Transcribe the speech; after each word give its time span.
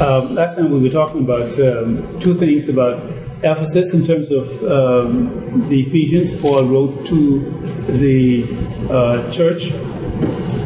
Um, 0.00 0.34
last 0.34 0.56
time 0.56 0.72
we 0.72 0.80
were 0.80 0.88
talking 0.90 1.22
about 1.22 1.56
um, 1.60 2.18
two 2.18 2.34
things 2.34 2.68
about 2.68 3.00
Ephesus 3.44 3.94
in 3.94 4.04
terms 4.04 4.32
of 4.32 4.48
um, 4.64 5.68
the 5.68 5.82
Ephesians. 5.82 6.34
Paul 6.40 6.64
wrote 6.64 7.06
to 7.06 7.38
the 7.92 8.42
uh, 8.90 9.30
church 9.30 9.70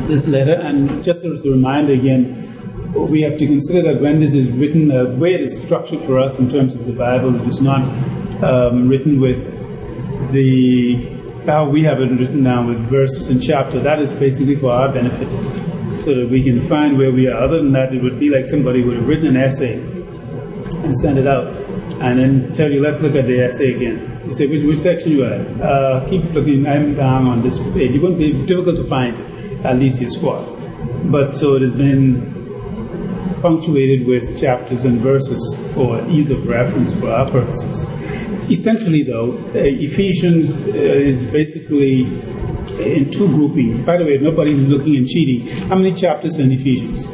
this 0.08 0.26
letter, 0.28 0.54
and 0.54 1.04
just 1.04 1.26
as 1.26 1.44
a 1.44 1.50
reminder 1.50 1.92
again, 1.92 2.46
we 2.94 3.20
have 3.20 3.36
to 3.36 3.46
consider 3.46 3.92
that 3.92 4.00
when 4.00 4.18
this 4.18 4.32
is 4.32 4.50
written, 4.50 4.88
the 4.88 5.10
way 5.10 5.34
it 5.34 5.42
is 5.42 5.62
structured 5.62 6.00
for 6.00 6.18
us 6.18 6.38
in 6.38 6.48
terms 6.48 6.74
of 6.74 6.86
the 6.86 6.92
Bible, 6.92 7.38
it 7.38 7.46
is 7.46 7.60
not 7.60 7.82
um, 8.42 8.88
written 8.88 9.20
with 9.20 10.32
the 10.32 11.06
how 11.44 11.68
we 11.68 11.82
have 11.82 12.00
it 12.00 12.10
written 12.12 12.42
now 12.42 12.66
with 12.66 12.78
verses 12.88 13.28
and 13.28 13.42
chapter. 13.42 13.78
That 13.78 14.00
is 14.00 14.10
basically 14.10 14.56
for 14.56 14.72
our 14.72 14.90
benefit, 14.90 15.28
so 15.98 16.14
that 16.14 16.28
we 16.28 16.42
can 16.42 16.66
find 16.68 16.96
where 16.96 17.10
we 17.10 17.26
are. 17.28 17.38
Other 17.42 17.58
than 17.58 17.72
that, 17.72 17.92
it 17.92 18.02
would 18.02 18.18
be 18.18 18.30
like 18.30 18.46
somebody 18.46 18.82
would 18.82 18.96
have 18.96 19.08
written 19.08 19.26
an 19.26 19.36
essay 19.36 19.80
and 20.84 20.96
sent 20.96 21.18
it 21.18 21.26
out, 21.26 21.48
and 22.00 22.18
then 22.18 22.52
tell 22.54 22.70
you, 22.70 22.80
"Let's 22.80 23.02
look 23.02 23.14
at 23.14 23.26
the 23.26 23.40
essay 23.40 23.74
again." 23.74 24.20
You 24.26 24.32
say, 24.32 24.46
"Which, 24.46 24.64
which 24.64 24.78
section 24.78 25.12
you 25.12 25.24
at?" 25.24 25.40
Uh, 25.60 26.06
keep 26.08 26.32
looking. 26.32 26.66
I'm 26.66 26.94
down 26.94 27.26
on 27.26 27.42
this 27.42 27.58
page. 27.72 27.94
It 27.94 28.02
won't 28.02 28.18
be 28.18 28.32
difficult 28.46 28.76
to 28.76 28.84
find 28.84 29.18
it, 29.18 29.64
at 29.64 29.78
least 29.78 30.00
your 30.00 30.10
spot. 30.10 30.44
But 31.04 31.36
so 31.36 31.56
it 31.56 31.62
has 31.62 31.72
been 31.72 32.34
punctuated 33.40 34.06
with 34.06 34.38
chapters 34.40 34.84
and 34.84 34.98
verses 35.00 35.42
for 35.74 36.04
ease 36.08 36.30
of 36.30 36.46
reference 36.46 36.94
for 36.98 37.10
our 37.10 37.28
purposes. 37.30 37.86
Essentially, 38.50 39.02
though, 39.02 39.32
uh, 39.54 39.58
Ephesians 39.88 40.56
uh, 40.56 40.70
is 40.72 41.22
basically 41.22 42.04
in 42.78 43.10
two 43.10 43.28
groupings. 43.28 43.80
By 43.80 43.96
the 43.96 44.04
way, 44.04 44.18
nobody's 44.18 44.66
looking 44.66 44.96
and 44.96 45.06
cheating. 45.06 45.46
How 45.68 45.76
many 45.76 45.94
chapters 45.94 46.38
in 46.38 46.52
Ephesians? 46.52 47.10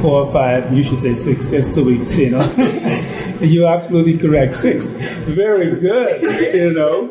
Four 0.00 0.26
or 0.26 0.32
five. 0.32 0.72
You 0.72 0.82
should 0.82 1.00
say 1.00 1.14
six, 1.14 1.46
just 1.46 1.74
so 1.74 1.84
we 1.84 2.02
stay 2.02 2.32
on. 2.32 3.40
You're 3.42 3.72
absolutely 3.72 4.18
correct. 4.18 4.54
Six. 4.54 4.92
Very 4.92 5.78
good. 5.80 6.22
You 6.54 6.72
know, 6.72 7.06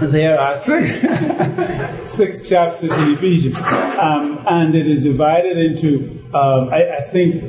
there 0.00 0.40
are 0.40 0.56
six, 0.56 0.90
six 2.10 2.48
chapters 2.48 2.96
in 2.98 3.12
Ephesians, 3.12 3.56
um, 3.98 4.44
and 4.46 4.74
it 4.74 4.86
is 4.86 5.04
divided 5.04 5.58
into, 5.58 6.22
um, 6.34 6.70
I, 6.70 6.96
I, 6.96 7.00
think, 7.02 7.42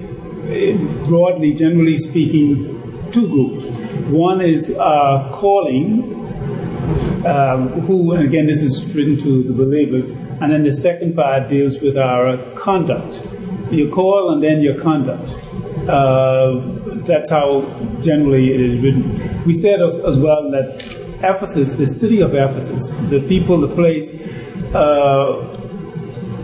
broadly, 1.06 1.54
generally 1.54 1.98
speaking, 1.98 3.12
two 3.12 3.28
groups. 3.28 3.78
One 4.10 4.42
is 4.42 4.72
uh, 4.78 5.30
calling, 5.32 6.23
um, 7.26 7.70
who, 7.82 8.12
and 8.14 8.24
again, 8.24 8.48
this 8.48 8.62
is 8.62 8.94
written 8.94 9.18
to 9.20 9.44
the 9.44 9.54
believers, 9.54 10.12
and 10.42 10.52
then 10.52 10.64
the 10.64 10.74
second 10.74 11.16
part 11.16 11.48
deals 11.48 11.80
with 11.80 11.98
our 11.98 12.38
conduct. 12.56 13.26
Your 13.72 13.90
call 13.90 14.32
and 14.32 14.44
then 14.44 14.62
your 14.62 14.80
conduct. 14.80 15.38
Uh, 15.88 16.62
that's 17.06 17.30
how 17.30 17.62
generally 18.02 18.54
it 18.54 18.60
is 18.60 18.82
written. 18.82 19.46
We 19.46 19.54
said 19.54 19.82
as, 19.82 20.00
as 20.00 20.18
well 20.18 20.52
that 20.52 20.84
Ephesus, 21.24 21.76
the 21.76 21.88
city 21.88 22.20
of 22.22 22.34
Ephesus, 22.34 22.98
the 23.10 23.22
people, 23.28 23.58
the 23.58 23.74
place. 23.74 24.14
Uh, 24.74 25.50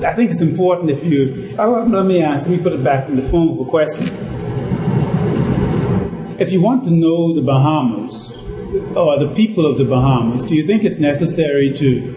I 0.06 0.14
think 0.14 0.32
it's 0.32 0.42
important 0.42 0.92
if 0.92 1.04
you. 1.04 1.56
Oh, 1.60 1.84
let 1.84 2.06
me 2.06 2.22
ask. 2.22 2.48
Let 2.48 2.58
me 2.58 2.64
put 2.64 2.74
it 2.74 2.84
back 2.84 3.10
in 3.10 3.18
the 3.18 3.30
form 3.30 3.50
of 3.50 3.60
a 3.60 3.70
question. 3.70 4.08
If 6.40 6.54
you 6.54 6.62
want 6.62 6.86
to 6.86 6.92
know 6.92 7.34
the 7.34 7.42
Bahamas 7.42 8.39
or 8.96 9.20
the 9.20 9.32
people 9.36 9.66
of 9.66 9.78
the 9.78 9.86
Bahamas, 9.86 10.46
do 10.46 10.56
you 10.56 10.66
think 10.66 10.84
it's 10.84 11.00
necessary 11.00 11.72
to 11.74 12.16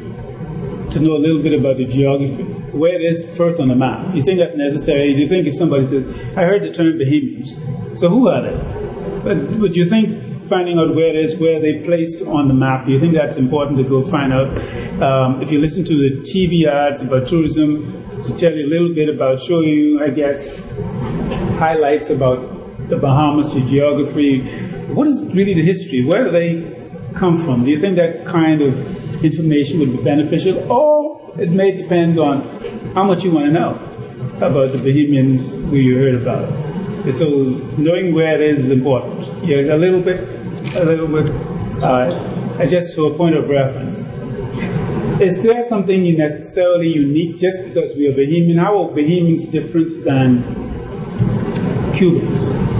to 0.92 1.00
know 1.00 1.16
a 1.16 1.22
little 1.22 1.42
bit 1.42 1.58
about 1.58 1.78
the 1.78 1.86
geography, 1.86 2.42
where 2.72 2.94
it 2.94 3.00
is 3.00 3.24
first 3.36 3.60
on 3.60 3.68
the 3.68 3.74
map? 3.74 4.14
You 4.14 4.20
think 4.20 4.38
that's 4.38 4.54
necessary? 4.54 5.14
Do 5.14 5.20
you 5.20 5.28
think 5.28 5.46
if 5.46 5.54
somebody 5.54 5.86
says, 5.86 6.04
"I 6.36 6.44
heard 6.44 6.62
the 6.62 6.70
term 6.70 6.98
Bahamians," 6.98 7.56
so 7.96 8.08
who 8.08 8.28
are 8.28 8.42
they? 8.42 8.56
But 9.24 9.36
would 9.58 9.76
you 9.76 9.84
think 9.84 10.32
finding 10.48 10.78
out 10.78 10.94
where 10.94 11.06
it 11.06 11.16
is, 11.16 11.36
where 11.38 11.58
they 11.60 11.82
placed 11.82 12.26
on 12.26 12.46
the 12.48 12.52
map. 12.52 12.84
Do 12.84 12.92
you 12.92 12.98
think 12.98 13.14
that's 13.14 13.38
important 13.38 13.78
to 13.78 13.84
go 13.84 14.06
find 14.06 14.32
out? 14.34 14.48
Um, 15.00 15.40
if 15.40 15.50
you 15.50 15.58
listen 15.58 15.82
to 15.84 15.94
the 15.94 16.20
TV 16.20 16.66
ads 16.66 17.00
about 17.00 17.26
tourism, 17.26 18.02
to 18.24 18.36
tell 18.36 18.54
you 18.54 18.66
a 18.66 18.68
little 18.68 18.94
bit 18.94 19.08
about, 19.08 19.40
show 19.40 19.60
you, 19.60 20.04
I 20.04 20.10
guess, 20.10 20.38
highlights 21.58 22.10
about 22.10 22.38
the 22.88 22.96
Bahamas, 22.96 23.54
the 23.54 23.62
geography. 23.62 24.71
What 24.88 25.06
is 25.08 25.32
really 25.34 25.54
the 25.54 25.62
history? 25.62 26.04
Where 26.04 26.24
do 26.24 26.30
they 26.30 27.12
come 27.14 27.36
from? 27.36 27.64
Do 27.64 27.70
you 27.70 27.80
think 27.80 27.96
that 27.96 28.26
kind 28.26 28.62
of 28.62 29.24
information 29.24 29.80
would 29.80 29.96
be 29.96 30.02
beneficial? 30.02 30.58
Or 30.70 31.32
it 31.38 31.50
may 31.50 31.76
depend 31.76 32.18
on 32.18 32.42
how 32.94 33.04
much 33.04 33.24
you 33.24 33.30
want 33.30 33.46
to 33.46 33.52
know 33.52 33.74
about 34.36 34.72
the 34.72 34.78
Bahamians 34.78 35.54
who 35.70 35.76
you 35.76 35.96
heard 35.96 36.14
about. 36.14 36.48
So 37.14 37.26
knowing 37.78 38.14
where 38.14 38.34
it 38.34 38.40
is 38.40 38.60
is 38.60 38.70
important. 38.70 39.26
Yeah, 39.44 39.74
a 39.74 39.76
little 39.76 40.00
bit 40.00 40.42
a 40.74 40.84
little 40.84 41.06
bit, 41.08 41.30
uh, 41.82 42.66
just 42.66 42.94
for 42.94 43.12
a 43.12 43.14
point 43.14 43.34
of 43.34 43.48
reference. 43.48 43.98
Is 45.20 45.42
there 45.42 45.62
something 45.62 46.16
necessarily 46.16 46.88
unique 46.88 47.38
just 47.38 47.64
because 47.64 47.94
we 47.94 48.08
are 48.08 48.12
Bahamian? 48.12 48.58
How 48.58 48.84
are 48.84 48.88
Bahamians 48.90 49.50
different 49.50 50.04
than 50.04 50.42
Cubans? 51.94 52.71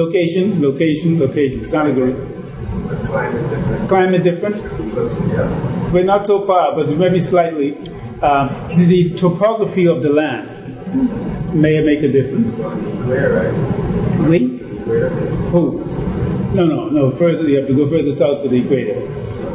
Location, 0.00 0.62
location, 0.62 1.18
location. 1.20 1.60
Good. 1.60 2.16
Climate 3.06 3.50
different. 3.50 3.88
Climate 3.88 4.22
different? 4.22 4.56
Yeah. 4.56 5.90
We're 5.92 6.04
not 6.04 6.26
so 6.26 6.46
far, 6.46 6.74
but 6.74 6.88
maybe 6.96 7.20
slightly. 7.20 7.76
Uh, 8.22 8.48
the 8.68 9.14
topography 9.14 9.86
of 9.86 10.02
the 10.02 10.08
land 10.08 10.48
may 11.54 11.82
make 11.84 12.02
a 12.02 12.10
difference. 12.10 12.56
Where, 12.56 13.52
right? 13.52 14.28
We? 14.28 14.46
Where? 14.88 15.10
Who? 15.52 15.84
No, 16.54 16.64
no, 16.64 16.88
no. 16.88 17.10
Further, 17.10 17.46
you 17.46 17.58
have 17.58 17.66
to 17.66 17.74
go 17.74 17.86
further 17.86 18.12
south 18.12 18.40
for 18.40 18.48
the 18.48 18.60
equator. 18.64 19.00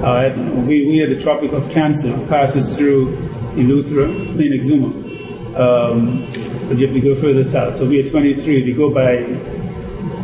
Uh, 0.06 0.30
we, 0.68 0.86
we 0.86 1.00
had 1.00 1.10
the 1.10 1.20
Tropic 1.20 1.54
of 1.54 1.72
Cancer 1.72 2.14
passes 2.28 2.78
through 2.78 3.16
Eleuthera, 3.56 4.10
I 4.10 4.34
mean 4.36 4.52
Exuma. 4.52 4.92
Um, 5.60 6.22
but 6.68 6.78
you 6.78 6.86
have 6.86 6.96
to 6.96 7.02
go 7.02 7.16
further 7.16 7.44
south. 7.44 7.78
So 7.78 7.88
we 7.88 8.06
are 8.06 8.10
23. 8.10 8.62
If 8.62 8.68
you 8.68 8.76
go 8.76 8.94
by 8.94 9.55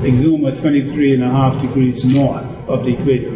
Exuma, 0.02 0.58
23 0.60 1.14
and 1.14 1.24
a 1.24 1.30
half 1.30 1.62
degrees 1.62 2.04
north 2.06 2.44
of 2.68 2.84
the 2.86 2.94
equator. 2.94 3.32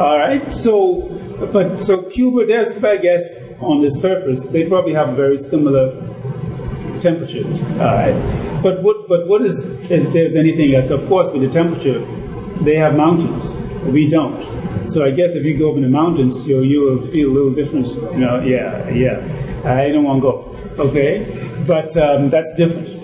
All 0.00 0.18
right. 0.18 0.52
So, 0.52 1.08
but 1.52 1.82
so 1.82 2.02
Cuba, 2.02 2.46
there's, 2.46 2.82
I 2.82 2.96
guess, 2.96 3.22
on 3.60 3.80
the 3.80 3.90
surface, 3.90 4.48
they 4.48 4.68
probably 4.68 4.94
have 4.94 5.10
a 5.10 5.14
very 5.14 5.38
similar 5.38 5.92
temperature. 7.00 7.46
All 7.74 7.94
right. 7.94 8.60
But 8.62 8.82
what, 8.82 9.08
but 9.08 9.28
what 9.28 9.42
is, 9.42 9.88
if 9.90 10.12
there's 10.12 10.34
anything 10.34 10.74
else? 10.74 10.90
Of 10.90 11.06
course, 11.06 11.30
with 11.30 11.42
the 11.42 11.50
temperature, 11.50 12.04
they 12.64 12.76
have 12.76 12.96
mountains. 12.96 13.52
We 13.84 14.08
don't. 14.08 14.42
So 14.88 15.04
I 15.04 15.10
guess 15.10 15.34
if 15.34 15.44
you 15.44 15.56
go 15.56 15.70
up 15.70 15.76
in 15.76 15.82
the 15.82 15.88
mountains, 15.88 16.46
you 16.46 16.60
you 16.62 16.82
will 16.82 17.02
feel 17.02 17.30
a 17.30 17.34
little 17.34 17.54
different. 17.54 17.86
You 17.86 18.18
know, 18.18 18.40
yeah, 18.42 18.88
yeah. 18.90 19.16
I 19.64 19.90
don't 19.90 20.04
want 20.04 20.22
to 20.22 20.28
go. 20.28 20.82
Okay, 20.88 21.64
but 21.66 21.96
um, 21.96 22.28
that's 22.30 22.54
different. 22.56 23.03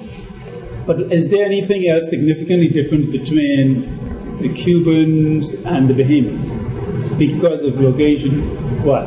But 0.87 1.13
is 1.13 1.31
there 1.31 1.45
anything 1.45 1.89
else 1.89 2.09
significantly 2.11 2.69
different 2.69 3.11
between 3.13 4.37
the 4.39 4.49
Cubans 4.49 5.53
and 5.53 5.89
the 5.89 5.95
Bahamians 5.95 7.19
because 7.19 7.63
of 7.63 7.81
location? 7.81 8.41
What? 8.85 9.07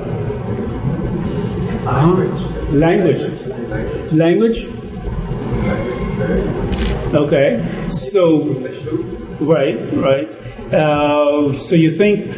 Language. 1.86 2.42
Language. 2.72 4.14
Language. 4.14 4.68
Okay, 7.14 7.88
so 7.90 8.42
right, 9.40 9.78
right. 9.94 10.28
Uh, 10.74 11.54
so 11.54 11.76
you 11.76 11.92
think 11.92 12.32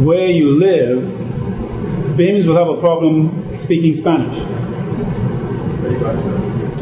where 0.00 0.30
you 0.30 0.58
live, 0.58 1.02
Bahamians 2.16 2.46
will 2.46 2.56
have 2.56 2.68
a 2.68 2.80
problem 2.80 3.56
speaking 3.56 3.94
Spanish, 3.94 4.38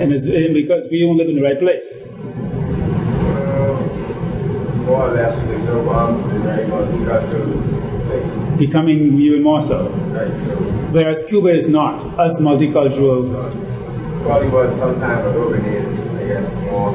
and 0.00 0.12
it's 0.12 0.24
and 0.24 0.54
because 0.54 0.88
we 0.90 1.00
don't 1.00 1.16
live 1.16 1.28
in 1.28 1.34
the 1.34 1.42
right 1.42 1.58
place. 1.58 1.86
Uh, 3.30 3.76
more 4.86 5.08
or 5.08 5.12
less, 5.12 5.36
there's 5.46 5.62
no 5.64 5.84
bombs 5.84 6.24
in 6.24 6.42
very 6.42 6.66
multicultural 6.66 7.52
place. 8.06 8.58
Becoming 8.58 9.20
even 9.20 9.42
more 9.42 9.60
so. 9.60 9.90
Right, 9.90 10.38
so 10.38 10.56
Whereas 10.90 11.24
Cuba 11.24 11.48
is 11.48 11.68
not 11.68 12.18
as 12.18 12.38
multicultural, 12.38 13.52
probably 14.22 14.48
was 14.48 14.76
sometime 14.76 15.18
ago 15.26 15.52
it 15.52 15.64
is, 15.66 16.00
I 16.00 16.26
guess, 16.28 16.54
more 16.70 16.90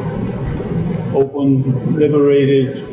open, 1.15 1.95
liberated, 1.95 2.83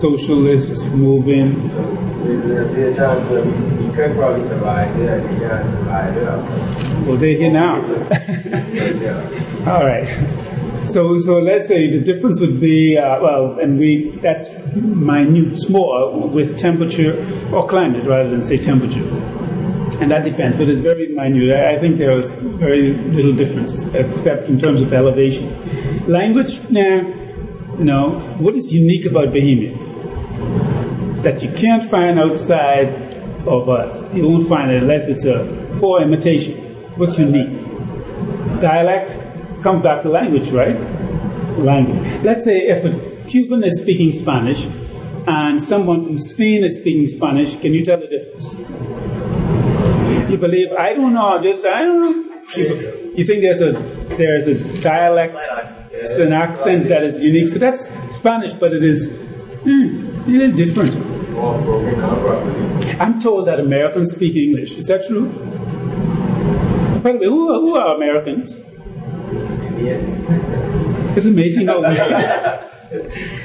socialist 0.00 0.86
movement. 0.92 1.70
So 1.70 1.82
there 2.24 2.64
there 2.64 2.90
are 2.90 2.94
times 2.94 3.26
where 3.26 3.44
we, 3.44 3.86
we 3.86 3.94
could 3.94 4.16
probably 4.16 4.42
survive 4.42 4.96
there, 4.96 5.20
we 5.20 5.38
can't 5.38 5.68
survive 5.68 6.14
there. 6.14 6.77
Well, 7.08 7.16
they're 7.16 7.38
here 7.38 7.50
now. 7.50 7.76
All 9.66 9.82
right. 9.82 10.06
So, 10.86 11.18
so 11.18 11.38
let's 11.38 11.66
say 11.66 11.88
the 11.88 12.00
difference 12.04 12.38
would 12.38 12.60
be 12.60 12.98
uh, 12.98 13.22
well, 13.22 13.58
and 13.58 13.78
we 13.78 14.10
that's 14.20 14.50
minute, 14.74 15.56
small 15.56 16.28
with 16.28 16.58
temperature 16.58 17.16
or 17.50 17.66
climate 17.66 18.04
rather 18.04 18.28
than 18.28 18.42
say 18.42 18.58
temperature. 18.58 19.08
And 20.02 20.10
that 20.10 20.24
depends, 20.24 20.58
but 20.58 20.68
it's 20.68 20.80
very 20.80 21.08
minute. 21.08 21.50
I 21.56 21.78
think 21.78 21.96
there 21.96 22.12
is 22.12 22.30
very 22.32 22.92
little 22.92 23.32
difference, 23.32 23.86
except 23.94 24.50
in 24.50 24.60
terms 24.60 24.82
of 24.82 24.92
elevation. 24.92 25.48
Language, 26.06 26.60
now, 26.68 27.06
you 27.78 27.84
know, 27.84 28.20
what 28.36 28.54
is 28.54 28.70
unique 28.74 29.06
about 29.06 29.28
Bahamian? 29.28 31.22
That 31.22 31.42
you 31.42 31.50
can't 31.52 31.90
find 31.90 32.20
outside 32.20 32.88
of 33.46 33.70
us. 33.70 34.12
You 34.12 34.28
won't 34.28 34.46
find 34.46 34.70
it 34.70 34.82
unless 34.82 35.08
it's 35.08 35.24
a 35.24 35.46
poor 35.78 36.02
imitation. 36.02 36.67
What's 36.98 37.16
unique? 37.16 37.48
Dialect 38.60 39.62
comes 39.62 39.84
back 39.84 40.02
to 40.02 40.08
language, 40.08 40.50
right? 40.50 40.74
Language. 41.56 42.24
Let's 42.24 42.44
say 42.44 42.66
if 42.66 42.84
a 42.84 43.28
Cuban 43.28 43.62
is 43.62 43.80
speaking 43.80 44.10
Spanish 44.12 44.66
and 45.24 45.62
someone 45.62 46.04
from 46.04 46.18
Spain 46.18 46.64
is 46.64 46.80
speaking 46.80 47.06
Spanish, 47.06 47.56
can 47.60 47.72
you 47.72 47.84
tell 47.84 47.98
the 47.98 48.08
difference? 48.08 48.52
You 50.28 50.38
believe? 50.38 50.72
I 50.72 50.92
don't 50.94 51.14
know. 51.14 51.40
Just 51.40 51.64
I 51.64 51.82
don't 51.84 52.02
know. 52.02 52.42
You, 52.56 53.12
you 53.16 53.24
think 53.24 53.42
there's 53.42 53.60
a 53.60 53.72
there's 54.18 54.48
a 54.48 54.80
dialect, 54.82 55.36
it's 55.92 56.16
an 56.16 56.32
accent 56.32 56.88
that 56.88 57.04
is 57.04 57.22
unique. 57.22 57.46
So 57.46 57.60
that's 57.60 57.90
Spanish, 58.12 58.54
but 58.54 58.72
it 58.72 58.82
is 58.82 59.16
hmm, 59.62 60.24
a 60.26 60.30
little 60.30 60.56
different. 60.56 60.96
I'm 63.00 63.20
told 63.20 63.46
that 63.46 63.60
Americans 63.60 64.16
speak 64.16 64.34
English. 64.34 64.76
Is 64.76 64.88
that 64.88 65.06
true? 65.06 65.28
By 67.02 67.12
the 67.12 67.18
way, 67.18 67.26
who 67.26 67.48
are, 67.52 67.60
who 67.60 67.76
are 67.76 67.94
Americans? 67.94 68.60
It's 71.16 71.26
amazing 71.26 71.68
how 71.68 71.80
we, 71.80 71.86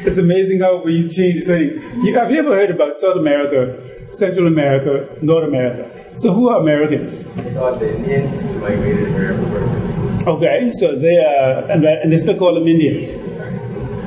it's 0.06 0.18
amazing 0.18 0.60
how 0.62 0.84
we 0.84 1.08
change 1.08 1.46
things. 1.46 1.84
You, 2.04 2.18
have 2.18 2.32
you 2.32 2.40
ever 2.40 2.56
heard 2.56 2.72
about 2.72 2.98
South 2.98 3.18
America, 3.18 3.80
Central 4.12 4.48
America, 4.48 5.08
North 5.22 5.48
America? 5.48 6.18
So 6.18 6.34
who 6.34 6.50
are 6.50 6.62
Americans? 6.62 7.24
They 7.24 7.54
thought 7.54 7.80
the 7.80 7.96
Indians 7.96 8.56
migrated 8.56 9.06
to 9.06 9.16
America 9.16 9.46
first. 9.52 10.28
Okay, 10.28 10.72
so 10.74 10.96
they 10.96 11.18
are, 11.18 11.70
and, 11.70 11.86
and 11.86 12.12
they 12.12 12.18
still 12.18 12.38
call 12.38 12.56
them 12.56 12.68
Indians. 12.68 13.10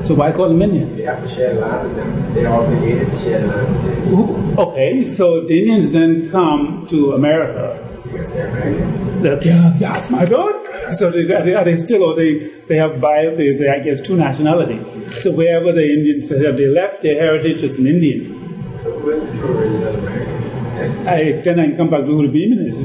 So 0.06 0.14
why 0.14 0.32
call 0.32 0.48
them 0.48 0.60
Indian? 0.60 0.96
They 0.96 1.04
have 1.04 1.22
to 1.22 1.28
share 1.28 1.54
land 1.54 1.88
with 1.88 1.96
them. 1.96 2.34
They 2.34 2.44
are 2.46 2.62
obligated 2.62 3.10
to 3.10 3.18
share 3.18 3.46
land 3.46 3.84
with 3.84 4.04
them. 4.10 4.58
Okay, 4.58 5.06
so 5.06 5.42
the 5.42 5.58
Indians 5.58 5.92
then 5.92 6.28
come 6.30 6.86
to 6.88 7.12
America. 7.12 7.85
American. 8.14 9.22
That- 9.22 9.44
Yeah, 9.44 9.72
that's 9.78 10.10
my 10.10 10.24
God. 10.26 10.54
So 10.94 11.10
they, 11.10 11.22
are, 11.34 11.42
they, 11.44 11.54
are 11.54 11.64
they 11.64 11.76
still, 11.76 12.02
or 12.04 12.14
they, 12.14 12.48
they 12.68 12.76
have, 12.76 13.00
by, 13.00 13.26
they, 13.26 13.56
they, 13.56 13.68
I 13.68 13.80
guess, 13.80 14.00
two 14.00 14.16
nationality. 14.16 14.78
So 15.18 15.32
wherever 15.32 15.72
the 15.72 15.84
Indians 15.84 16.28
have, 16.30 16.56
they 16.56 16.66
left 16.66 17.02
their 17.02 17.18
heritage 17.20 17.62
as 17.62 17.78
an 17.78 17.86
Indian. 17.86 18.74
So 18.76 18.98
who 19.00 19.10
is 19.10 19.20
the 19.32 19.38
true 19.38 19.58
original 19.58 19.96
Americans? 19.96 21.06
I, 21.08 21.32
then 21.42 21.58
I 21.60 21.74
come 21.76 21.88
back 21.90 22.00
to 22.00 22.06
who 22.16 22.26
the 22.26 22.32
beaming 22.32 22.60
is. 22.66 22.76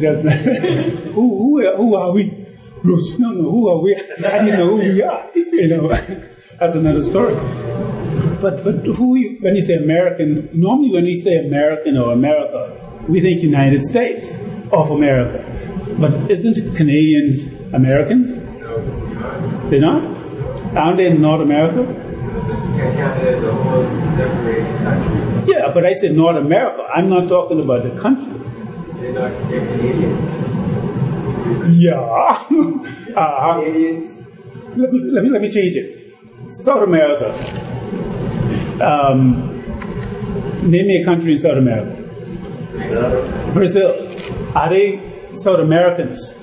Who, 1.13 1.37
who, 1.37 1.65
are- 1.67 1.75
who 1.75 1.95
are 1.95 2.11
we? 2.11 2.25
No, 2.83 2.95
no, 3.31 3.43
who 3.51 3.69
are 3.69 3.81
we? 3.83 3.95
I 3.95 4.43
didn't 4.43 4.59
know 4.59 4.67
who 4.69 4.77
we 4.77 5.03
are. 5.03 5.25
You 5.35 5.67
know, 5.67 5.87
that's 6.59 6.73
another 6.75 7.01
story. 7.03 7.35
But, 8.41 8.63
but 8.63 8.85
who 8.85 9.15
you, 9.15 9.37
when 9.39 9.55
you 9.55 9.61
say 9.61 9.75
American, 9.75 10.49
normally 10.51 10.89
when 10.89 11.03
we 11.03 11.15
say 11.15 11.45
American 11.45 11.95
or 11.95 12.11
America, 12.11 12.75
we 13.07 13.21
think 13.21 13.41
United 13.43 13.83
States 13.83 14.35
of 14.71 14.89
America. 14.89 15.45
But 15.99 16.31
isn't 16.31 16.75
Canadians 16.75 17.47
Americans? 17.73 18.37
No, 18.59 19.69
They're 19.69 19.79
not? 19.79 20.03
Aren't 20.75 20.97
they 20.97 21.07
in 21.07 21.21
North 21.21 21.41
America? 21.41 21.83
Canada 22.77 23.29
is 23.29 23.43
a 23.43 23.53
whole 23.53 24.05
separated 24.05 24.77
country. 24.79 25.53
Yeah, 25.53 25.71
but 25.73 25.85
I 25.85 25.93
said 25.93 26.15
North 26.15 26.37
America. 26.37 26.87
I'm 26.93 27.09
not 27.09 27.27
talking 27.29 27.59
about 27.59 27.83
the 27.83 27.91
country. 28.01 28.33
They're 28.99 29.13
not 29.13 29.31
they're 29.49 29.65
Canadian. 29.67 30.17
Yeah. 31.79 31.99
uh, 33.15 33.53
Canadians. 33.61 34.31
let, 34.75 34.91
me, 34.91 34.99
let, 35.11 35.23
me, 35.23 35.29
let 35.29 35.41
me 35.41 35.49
change 35.51 35.75
it. 35.75 36.15
South 36.49 36.83
America. 36.83 37.33
Um, 38.79 39.57
name 40.69 40.87
me 40.87 41.01
a 41.01 41.05
country 41.05 41.33
in 41.33 41.39
South 41.39 41.57
America. 41.57 41.97
Brazil. 43.53 44.07
Are 44.55 44.69
they 44.69 45.01
South 45.33 45.59
Americans? 45.59 46.35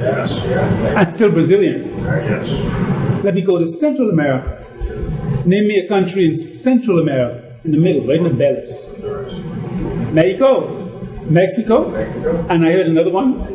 Yes. 0.00 0.42
Yeah. 0.44 1.00
And 1.00 1.12
still 1.12 1.30
Brazilian. 1.30 1.98
Yes. 1.98 3.24
Let 3.24 3.34
me 3.34 3.42
go 3.42 3.58
to 3.58 3.66
Central 3.68 4.10
America. 4.10 4.64
Name 5.46 5.68
me 5.68 5.78
a 5.78 5.88
country 5.88 6.26
in 6.26 6.34
Central 6.34 6.98
America, 6.98 7.58
in 7.64 7.70
the 7.70 7.78
middle, 7.78 8.06
right 8.06 8.18
in 8.18 8.24
the 8.24 8.30
belly. 8.30 8.66
Mexico. 10.12 10.84
Mexico. 11.24 11.90
Mexico. 11.90 12.46
And 12.48 12.64
I 12.64 12.72
heard 12.72 12.86
another 12.86 13.10
one. 13.10 13.54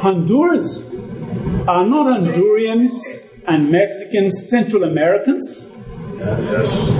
Honduras. 0.00 0.84
Are 1.68 1.84
not 1.84 2.06
Hondurans 2.06 2.92
and 3.46 3.70
Mexicans 3.70 4.48
Central 4.48 4.84
Americans? 4.84 5.75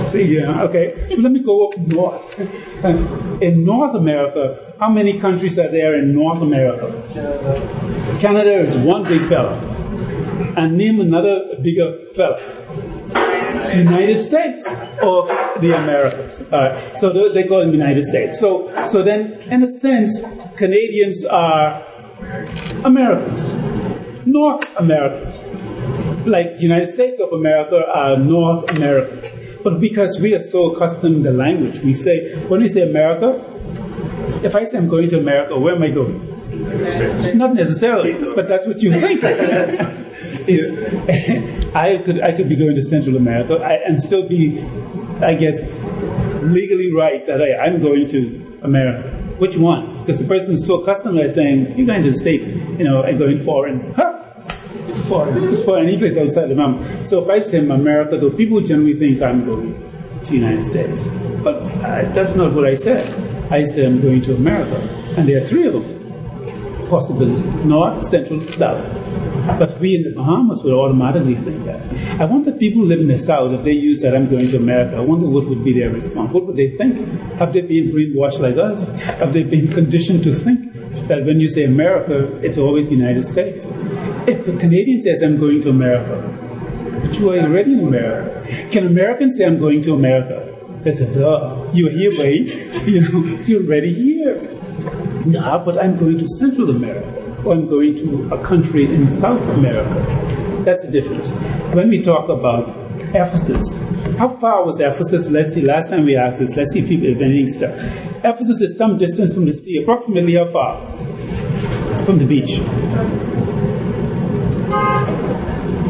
See, 0.07 0.37
yeah, 0.37 0.63
okay. 0.63 1.15
Let 1.17 1.31
me 1.31 1.39
go 1.39 1.67
up 1.67 1.77
north. 1.77 2.39
In 3.41 3.65
North 3.65 3.95
America, 3.95 4.73
how 4.79 4.89
many 4.89 5.19
countries 5.19 5.57
are 5.57 5.69
there 5.69 5.95
in 5.95 6.13
North 6.13 6.41
America? 6.41 6.91
Canada 8.19 8.53
is 8.53 8.75
one 8.77 9.03
big 9.03 9.23
fella. 9.25 9.57
And 10.55 10.77
name 10.77 10.99
another 10.99 11.57
bigger 11.61 11.97
fella. 12.15 12.39
United 13.73 14.21
States 14.21 14.67
of 15.01 15.27
the 15.61 15.73
Americas. 15.75 16.41
All 16.51 16.59
right. 16.59 16.97
So 16.97 17.29
they 17.29 17.43
call 17.43 17.61
them 17.61 17.71
United 17.71 18.03
States. 18.03 18.39
So, 18.39 18.69
so 18.85 19.03
then, 19.03 19.33
in 19.51 19.63
a 19.63 19.69
sense, 19.69 20.23
Canadians 20.55 21.25
are 21.25 21.83
Americans, 22.85 23.53
North 24.25 24.63
Americans. 24.77 25.45
Like 26.27 26.59
United 26.59 26.91
States 26.91 27.19
of 27.19 27.31
America 27.31 27.85
are 27.87 28.17
North 28.17 28.69
Americans. 28.75 29.31
But 29.63 29.79
because 29.79 30.19
we 30.19 30.35
are 30.35 30.41
so 30.41 30.73
accustomed 30.73 31.23
to 31.23 31.31
the 31.31 31.37
language, 31.37 31.79
we 31.79 31.93
say, 31.93 32.35
when 32.47 32.61
we 32.61 32.69
say 32.69 32.89
America, 32.89 33.43
if 34.43 34.55
I 34.55 34.65
say 34.65 34.77
I'm 34.77 34.87
going 34.87 35.09
to 35.09 35.19
America, 35.19 35.57
where 35.57 35.75
am 35.75 35.83
I 35.83 35.89
going? 35.89 36.19
Not 37.37 37.53
necessarily, 37.53 38.13
but 38.35 38.47
that's 38.47 38.67
what 38.67 38.81
you 38.81 38.91
think. 38.99 39.23
I 40.47 41.97
could 41.97 42.21
I 42.21 42.31
could 42.31 42.47
be 42.47 42.55
going 42.55 42.75
to 42.75 42.81
Central 42.81 43.17
America 43.17 43.61
and 43.63 43.99
still 43.99 44.27
be, 44.27 44.61
I 45.21 45.33
guess, 45.33 45.61
legally 46.41 46.93
right 46.93 47.25
that 47.25 47.41
I, 47.41 47.65
I'm 47.65 47.81
going 47.81 48.07
to 48.09 48.59
America. 48.61 49.09
Which 49.39 49.57
one? 49.57 49.99
Because 49.99 50.19
the 50.19 50.27
person 50.27 50.55
is 50.55 50.65
so 50.65 50.81
accustomed 50.81 51.19
to 51.19 51.29
saying, 51.29 51.77
"You're 51.77 51.87
going 51.87 52.03
to 52.03 52.11
the 52.11 52.17
States," 52.17 52.47
you 52.47 52.83
know, 52.83 53.03
and 53.03 53.19
going 53.19 53.37
foreign. 53.37 53.93
Foreign, 55.07 55.53
for 55.63 55.77
any 55.77 55.97
place 55.97 56.17
outside 56.17 56.47
the 56.47 56.55
mountain. 56.55 57.03
So 57.03 57.23
if 57.23 57.29
I 57.29 57.39
say 57.41 57.59
America, 57.59 58.17
though, 58.17 58.31
people 58.31 58.61
generally 58.61 58.93
think 58.93 59.21
I'm 59.21 59.45
going 59.45 59.73
to 60.23 60.31
the 60.31 60.37
United 60.37 60.63
States. 60.63 61.07
But 61.43 61.55
uh, 61.55 62.11
that's 62.13 62.35
not 62.35 62.53
what 62.53 62.65
I 62.65 62.75
said. 62.75 63.07
I 63.51 63.63
said 63.63 63.85
I'm 63.85 64.01
going 64.01 64.21
to 64.23 64.35
America, 64.35 64.77
and 65.17 65.27
there 65.27 65.41
are 65.41 65.45
three 65.45 65.67
of 65.67 65.73
them 65.73 65.97
possibility 66.89 67.43
north, 67.65 68.05
central, 68.05 68.41
south. 68.51 68.85
But 69.47 69.79
we 69.79 69.95
in 69.95 70.03
the 70.03 70.11
Bahamas 70.11 70.63
would 70.63 70.73
automatically 70.73 71.35
think 71.35 71.65
that. 71.65 71.81
I 72.21 72.25
wonder 72.25 72.51
if 72.51 72.59
people 72.59 72.83
live 72.83 72.99
in 72.99 73.07
the 73.07 73.17
south, 73.17 73.53
if 73.53 73.63
they 73.63 73.71
use 73.71 74.01
that 74.01 74.15
I'm 74.15 74.29
going 74.29 74.49
to 74.49 74.57
America, 74.57 74.97
I 74.97 74.99
wonder 74.99 75.27
what 75.27 75.45
would 75.47 75.63
be 75.63 75.73
their 75.73 75.89
response. 75.89 76.31
What 76.31 76.45
would 76.45 76.57
they 76.57 76.69
think? 76.69 77.07
Have 77.39 77.53
they 77.53 77.61
been 77.61 77.89
brainwashed 77.89 78.39
like 78.39 78.57
us? 78.57 78.89
Have 79.19 79.33
they 79.33 79.43
been 79.43 79.67
conditioned 79.69 80.23
to 80.25 80.33
think 80.33 80.73
that 81.07 81.25
when 81.25 81.39
you 81.39 81.47
say 81.47 81.63
America, 81.63 82.35
it's 82.45 82.57
always 82.57 82.91
United 82.91 83.23
States? 83.23 83.71
If 84.27 84.47
a 84.47 84.57
Canadian 84.57 84.99
says 84.99 85.23
I'm 85.23 85.39
going 85.39 85.61
to 85.61 85.69
America, 85.69 86.21
but 87.01 87.17
you 87.17 87.31
are 87.31 87.39
already 87.39 87.73
in 87.73 87.87
America. 87.87 88.69
Can 88.69 88.85
Americans 88.85 89.37
say 89.37 89.45
I'm 89.45 89.59
going 89.59 89.81
to 89.83 89.93
America? 89.93 90.43
They 90.83 90.91
say, 90.93 91.13
duh, 91.13 91.65
you're 91.73 91.91
here, 91.91 92.11
babe. 92.11 92.83
You 92.87 93.01
know, 93.01 93.19
you're 93.45 93.63
already 93.63 93.93
here. 93.93 94.41
Nah, 95.25 95.63
but 95.63 95.77
I'm 95.77 95.97
going 95.97 96.17
to 96.19 96.27
Central 96.27 96.69
America, 96.69 97.26
I'm 97.51 97.67
going 97.67 97.95
to 97.97 98.29
a 98.33 98.43
country 98.43 98.85
in 98.93 99.07
South 99.07 99.41
America. 99.57 100.03
That's 100.63 100.83
the 100.85 100.91
difference. 100.91 101.33
When 101.73 101.89
we 101.89 102.01
talk 102.03 102.27
about 102.29 102.69
Ephesus, 103.15 103.79
how 104.17 104.27
far 104.29 104.65
was 104.65 104.79
Ephesus? 104.81 105.29
Let's 105.31 105.53
see, 105.53 105.61
last 105.61 105.89
time 105.91 106.05
we 106.05 106.15
asked 106.15 106.39
this, 106.39 106.57
let's 106.57 106.71
see 106.73 106.79
if 106.79 106.87
people 106.89 107.07
have 107.07 107.21
anything 107.21 107.47
stuck. 107.47 107.71
Ephesus 108.23 108.59
is 108.61 108.77
some 108.77 108.97
distance 108.97 109.33
from 109.33 109.45
the 109.45 109.53
sea, 109.53 109.81
approximately 109.81 110.35
how 110.35 110.47
far? 110.51 110.77
From 112.05 112.17
the 112.19 112.25
beach. 112.25 112.59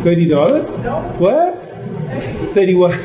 Thirty 0.04 0.28
dollars? 0.28 0.78
What? 1.18 1.64
Thirty-one 2.54 2.92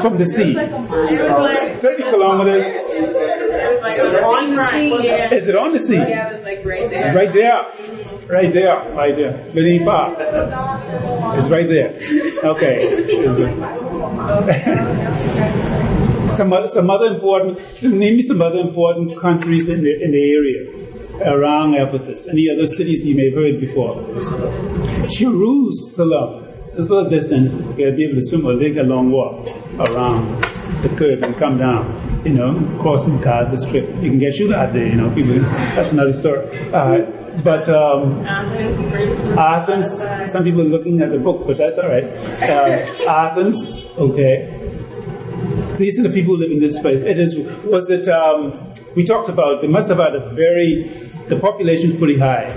from 0.00 0.18
the 0.18 0.26
sea. 0.26 0.54
Thirty 0.54 2.02
kilometers. 2.04 2.64
It 4.00 4.04
was 4.04 4.12
like 4.12 4.22
a 4.22 4.26
on 4.26 4.44
the 4.44 4.50
seafront, 4.50 4.74
sea. 4.74 5.06
yeah. 5.06 5.34
Is 5.34 5.48
it 5.48 5.56
on 5.56 5.72
the 5.72 5.80
sea? 5.80 5.94
Yeah, 5.96 6.28
it 6.28 6.32
was 6.34 6.44
like 6.44 6.64
right 6.64 6.90
there. 6.90 7.14
Right 7.14 7.32
there. 7.32 7.62
Right 8.28 8.52
there. 8.52 8.94
Right 8.94 9.16
there. 9.16 9.32
Very 9.52 9.78
far. 9.78 10.16
It's 11.38 11.48
right 11.48 11.68
there. 11.68 11.94
Okay. 12.44 12.76
some 16.30 16.52
other, 16.52 16.68
some 16.68 16.90
other 16.90 17.14
important, 17.14 17.58
just 17.58 17.96
name 17.96 18.16
me 18.16 18.22
some 18.22 18.40
other 18.40 18.60
important 18.60 19.18
countries 19.20 19.68
in 19.68 19.82
the, 19.82 20.02
in 20.02 20.12
the 20.12 20.32
area 20.32 20.80
around 21.32 21.74
Ephesus. 21.74 22.26
Any 22.26 22.48
other 22.48 22.66
cities 22.66 23.06
you 23.06 23.14
may 23.14 23.26
have 23.26 23.34
heard 23.34 23.60
before? 23.60 23.94
Jerusalem. 25.10 26.46
It's 26.72 26.88
a 26.88 26.94
little 26.94 27.10
distant. 27.10 27.52
You 27.52 27.84
gotta 27.84 27.96
be 27.96 28.04
able 28.04 28.14
to 28.14 28.22
swim 28.22 28.46
or 28.46 28.58
take 28.58 28.76
a 28.76 28.82
long 28.82 29.10
walk 29.10 29.48
around 29.78 30.49
the 30.82 30.88
curve 30.96 31.22
and 31.22 31.34
come 31.36 31.58
down. 31.58 32.22
You 32.24 32.34
know, 32.34 32.78
crossing 32.80 33.20
Gaza 33.20 33.56
Strip. 33.56 33.88
You 34.02 34.10
can 34.10 34.18
get 34.18 34.34
shot 34.34 34.52
out 34.52 34.72
there. 34.72 34.86
You 34.86 34.96
know, 34.96 35.14
people. 35.14 35.38
That's 35.74 35.92
another 35.92 36.12
story. 36.12 36.46
Uh, 36.72 37.10
but 37.42 37.68
um, 37.68 38.26
Athens, 38.26 39.38
Athens. 39.38 40.30
Some 40.30 40.44
people 40.44 40.60
are 40.60 40.64
looking 40.64 41.00
at 41.00 41.10
the 41.10 41.18
book, 41.18 41.46
but 41.46 41.56
that's 41.56 41.78
all 41.78 41.88
right. 41.88 42.04
Uh, 42.04 43.08
Athens. 43.08 43.86
Okay. 43.96 44.56
These 45.78 45.98
are 45.98 46.02
the 46.02 46.10
people 46.10 46.34
who 46.36 46.42
live 46.42 46.50
in 46.50 46.60
this 46.60 46.78
place. 46.78 47.02
It 47.02 47.18
is. 47.18 47.36
Was 47.64 47.88
it? 47.88 48.06
Um, 48.08 48.74
we 48.94 49.04
talked 49.04 49.28
about. 49.30 49.62
They 49.62 49.68
must 49.68 49.88
have 49.88 49.98
had 49.98 50.14
a 50.14 50.30
very. 50.30 50.84
The 51.28 51.38
population 51.40 51.92
is 51.92 51.98
pretty 51.98 52.18
high. 52.18 52.48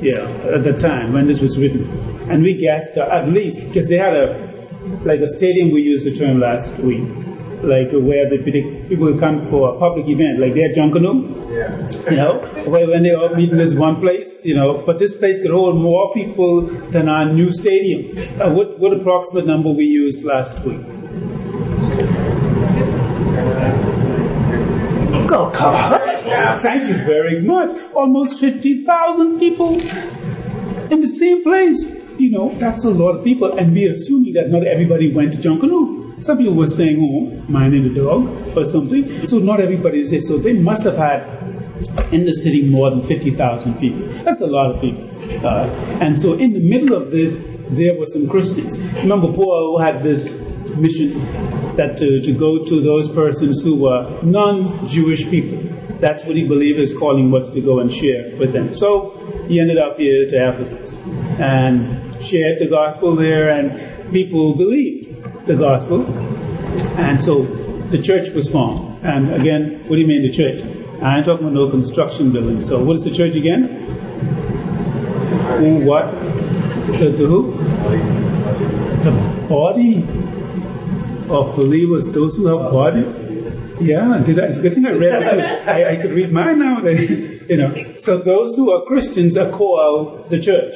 Yeah, 0.00 0.22
at 0.50 0.64
the 0.64 0.76
time 0.76 1.12
when 1.12 1.26
this 1.26 1.40
was 1.40 1.58
written, 1.58 1.86
and 2.28 2.42
we 2.42 2.54
guessed 2.54 2.96
uh, 2.96 3.08
at 3.12 3.28
least 3.28 3.68
because 3.68 3.88
they 3.88 3.98
had 3.98 4.16
a 4.16 4.52
like 5.04 5.20
a 5.20 5.28
stadium. 5.28 5.70
We 5.70 5.82
used 5.82 6.06
the 6.06 6.16
term 6.16 6.40
last 6.40 6.76
week, 6.78 7.06
like 7.62 7.90
where 7.92 8.28
the 8.28 8.38
people 8.88 9.18
come 9.18 9.44
for 9.46 9.74
a 9.74 9.78
public 9.78 10.08
event, 10.08 10.40
like 10.40 10.54
they 10.54 10.62
had 10.62 10.74
Junkanoo 10.74 11.16
Yeah. 11.52 12.10
you 12.10 12.16
know, 12.16 12.38
where 12.66 12.88
when 12.88 13.02
they 13.04 13.14
all 13.14 13.34
meet 13.34 13.50
in 13.50 13.56
this 13.58 13.74
one 13.74 14.00
place, 14.00 14.44
you 14.44 14.54
know, 14.54 14.82
but 14.84 14.98
this 14.98 15.14
place 15.16 15.40
could 15.40 15.50
hold 15.52 15.76
more 15.80 16.12
people 16.12 16.62
than 16.62 17.08
our 17.08 17.24
new 17.26 17.52
stadium. 17.52 18.16
Uh, 18.40 18.50
what, 18.52 18.78
what 18.80 18.92
approximate 18.92 19.46
number 19.46 19.70
we 19.70 19.84
used 19.84 20.24
last 20.24 20.60
week? 20.64 20.80
Go, 25.28 25.50
come 25.50 25.74
on. 25.74 26.58
Thank 26.58 26.88
you 26.88 26.94
very 27.04 27.40
much. 27.42 27.70
Almost 27.94 28.38
50,000 28.40 29.38
people 29.38 29.80
in 30.90 31.00
the 31.00 31.08
same 31.08 31.42
place. 31.42 31.90
You 32.18 32.30
know, 32.30 32.54
that's 32.58 32.84
a 32.84 32.90
lot 32.90 33.12
of 33.16 33.24
people, 33.24 33.56
and 33.56 33.72
we're 33.72 33.92
assuming 33.92 34.34
that 34.34 34.50
not 34.50 34.66
everybody 34.66 35.12
went 35.12 35.32
to 35.34 35.38
Junkanoo. 35.38 36.01
Some 36.22 36.38
people 36.38 36.54
were 36.54 36.68
staying 36.68 37.00
home, 37.00 37.44
minding 37.52 37.82
the 37.82 38.00
dog 38.00 38.56
or 38.56 38.64
something. 38.64 39.26
So 39.26 39.40
not 39.40 39.58
everybody 39.58 40.00
is 40.02 40.12
there. 40.12 40.20
So 40.20 40.38
they 40.38 40.52
must 40.52 40.84
have 40.84 40.96
had 40.96 41.22
in 42.12 42.26
the 42.26 42.32
city 42.32 42.70
more 42.70 42.90
than 42.90 43.04
50,000 43.04 43.80
people. 43.80 44.06
That's 44.22 44.40
a 44.40 44.46
lot 44.46 44.72
of 44.72 44.80
people. 44.80 45.10
Uh, 45.44 45.66
and 46.00 46.20
so 46.20 46.34
in 46.34 46.52
the 46.52 46.60
middle 46.60 46.94
of 46.94 47.10
this, 47.10 47.44
there 47.70 47.98
were 47.98 48.06
some 48.06 48.28
Christians. 48.28 48.78
Remember, 49.02 49.32
Paul 49.32 49.80
had 49.80 50.04
this 50.04 50.32
mission 50.76 51.18
that 51.74 51.96
to, 51.98 52.22
to 52.22 52.32
go 52.32 52.64
to 52.66 52.80
those 52.80 53.10
persons 53.10 53.64
who 53.64 53.82
were 53.82 54.22
non-Jewish 54.22 55.28
people. 55.28 55.58
That's 55.98 56.24
what 56.24 56.36
he 56.36 56.46
believed 56.46 56.78
his 56.78 56.96
calling 56.96 57.32
was 57.32 57.50
to 57.50 57.60
go 57.60 57.80
and 57.80 57.92
share 57.92 58.36
with 58.36 58.52
them. 58.52 58.74
So 58.74 59.10
he 59.48 59.58
ended 59.58 59.78
up 59.78 59.98
here 59.98 60.30
to 60.30 60.48
Ephesus 60.48 60.98
and 61.40 62.22
shared 62.22 62.60
the 62.60 62.68
gospel 62.68 63.16
there, 63.16 63.50
and 63.50 64.12
people 64.12 64.54
believed 64.54 65.01
the 65.46 65.56
gospel. 65.56 66.06
And 66.98 67.22
so 67.22 67.42
the 67.42 68.00
church 68.00 68.30
was 68.30 68.48
formed. 68.48 69.04
And 69.04 69.32
again, 69.32 69.84
what 69.86 69.96
do 69.96 70.00
you 70.00 70.06
mean 70.06 70.22
the 70.22 70.30
church? 70.30 70.64
I 71.02 71.16
ain't 71.16 71.26
talking 71.26 71.46
about 71.46 71.54
no 71.54 71.68
construction 71.68 72.30
building. 72.30 72.62
So 72.62 72.82
what 72.82 72.96
is 72.96 73.04
the 73.04 73.10
church 73.10 73.34
again? 73.34 73.64
Who, 75.58 75.84
what? 75.84 76.12
The, 76.98 77.08
the 77.16 77.26
who? 77.26 77.52
The 79.02 79.46
body 79.48 79.98
of 81.28 81.56
believers, 81.56 82.12
those 82.12 82.36
who 82.36 82.46
have 82.46 82.72
body. 82.72 83.00
Yeah, 83.80 84.22
did 84.24 84.38
I, 84.38 84.46
it's 84.46 84.58
a 84.58 84.62
good 84.62 84.74
thing 84.74 84.86
I 84.86 84.92
read 84.92 85.22
it. 85.22 85.68
I, 85.68 85.94
I 85.94 85.96
could 85.96 86.12
read 86.12 86.30
mine 86.30 86.60
now. 86.60 86.78
you 86.86 87.56
know, 87.56 87.94
so 87.96 88.18
those 88.18 88.54
who 88.56 88.70
are 88.70 88.84
Christians 88.84 89.36
are 89.36 89.50
called 89.50 90.30
the 90.30 90.40
church. 90.40 90.74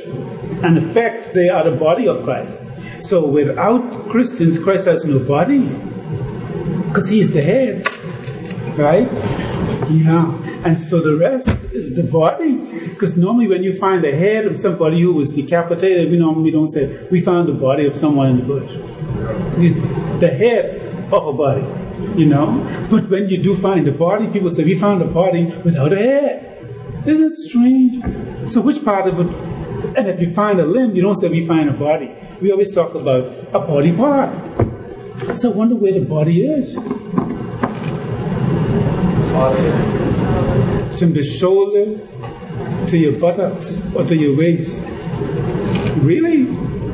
And 0.64 0.76
in 0.78 0.92
fact, 0.92 1.34
they 1.34 1.48
are 1.48 1.68
the 1.68 1.76
body 1.76 2.08
of 2.08 2.24
Christ. 2.24 2.56
So 2.98 3.26
without 3.26 4.08
Christians, 4.08 4.58
Christ 4.62 4.86
has 4.86 5.04
no 5.04 5.18
body. 5.18 5.68
Because 6.88 7.08
he 7.08 7.20
is 7.20 7.32
the 7.32 7.42
head. 7.42 7.86
Right? 8.78 9.10
Yeah. 9.90 10.42
And 10.64 10.80
so 10.80 11.00
the 11.00 11.16
rest 11.16 11.48
is 11.72 11.94
the 11.94 12.02
body. 12.02 12.56
Because 12.88 13.16
normally 13.16 13.48
when 13.48 13.62
you 13.62 13.78
find 13.78 14.02
the 14.02 14.12
head 14.16 14.46
of 14.46 14.58
somebody 14.58 15.00
who 15.00 15.14
was 15.14 15.32
decapitated, 15.32 16.10
we 16.10 16.18
normally 16.18 16.50
don't 16.50 16.68
say, 16.68 17.06
we 17.10 17.20
found 17.20 17.48
the 17.48 17.52
body 17.52 17.86
of 17.86 17.94
someone 17.94 18.30
in 18.30 18.38
the 18.38 18.42
bush. 18.42 18.70
He's 19.58 19.74
the 20.18 20.28
head 20.28 20.82
of 21.12 21.26
a 21.26 21.32
body, 21.32 21.64
you 22.18 22.26
know? 22.26 22.64
But 22.90 23.08
when 23.08 23.28
you 23.28 23.42
do 23.42 23.54
find 23.56 23.86
the 23.86 23.92
body, 23.92 24.28
people 24.28 24.50
say, 24.50 24.64
we 24.64 24.74
found 24.74 25.02
a 25.02 25.06
body 25.06 25.44
without 25.44 25.92
a 25.92 25.98
head. 25.98 26.42
Isn't 27.06 27.26
it 27.26 27.32
strange? 27.32 28.50
So 28.50 28.60
which 28.60 28.84
part 28.84 29.06
of 29.06 29.20
it? 29.20 29.55
And 29.94 30.08
if 30.08 30.20
you 30.20 30.32
find 30.32 30.58
a 30.60 30.66
limb, 30.66 30.96
you 30.96 31.02
don't 31.02 31.14
say 31.14 31.28
we 31.28 31.46
find 31.46 31.68
a 31.68 31.72
body. 31.72 32.10
We 32.40 32.50
always 32.50 32.74
talk 32.74 32.94
about 32.94 33.24
a 33.52 33.60
body 33.60 33.94
part. 33.96 34.30
So 35.38 35.52
I 35.52 35.56
wonder 35.56 35.76
where 35.76 35.92
the 35.92 36.00
body 36.00 36.46
is. 36.46 36.76
It's 40.90 41.00
From 41.00 41.12
the 41.12 41.22
shoulder 41.22 41.98
to 42.88 42.96
your 42.96 43.18
buttocks 43.20 43.80
or 43.94 44.04
to 44.04 44.16
your 44.16 44.36
waist. 44.36 44.84
Really? 45.98 46.44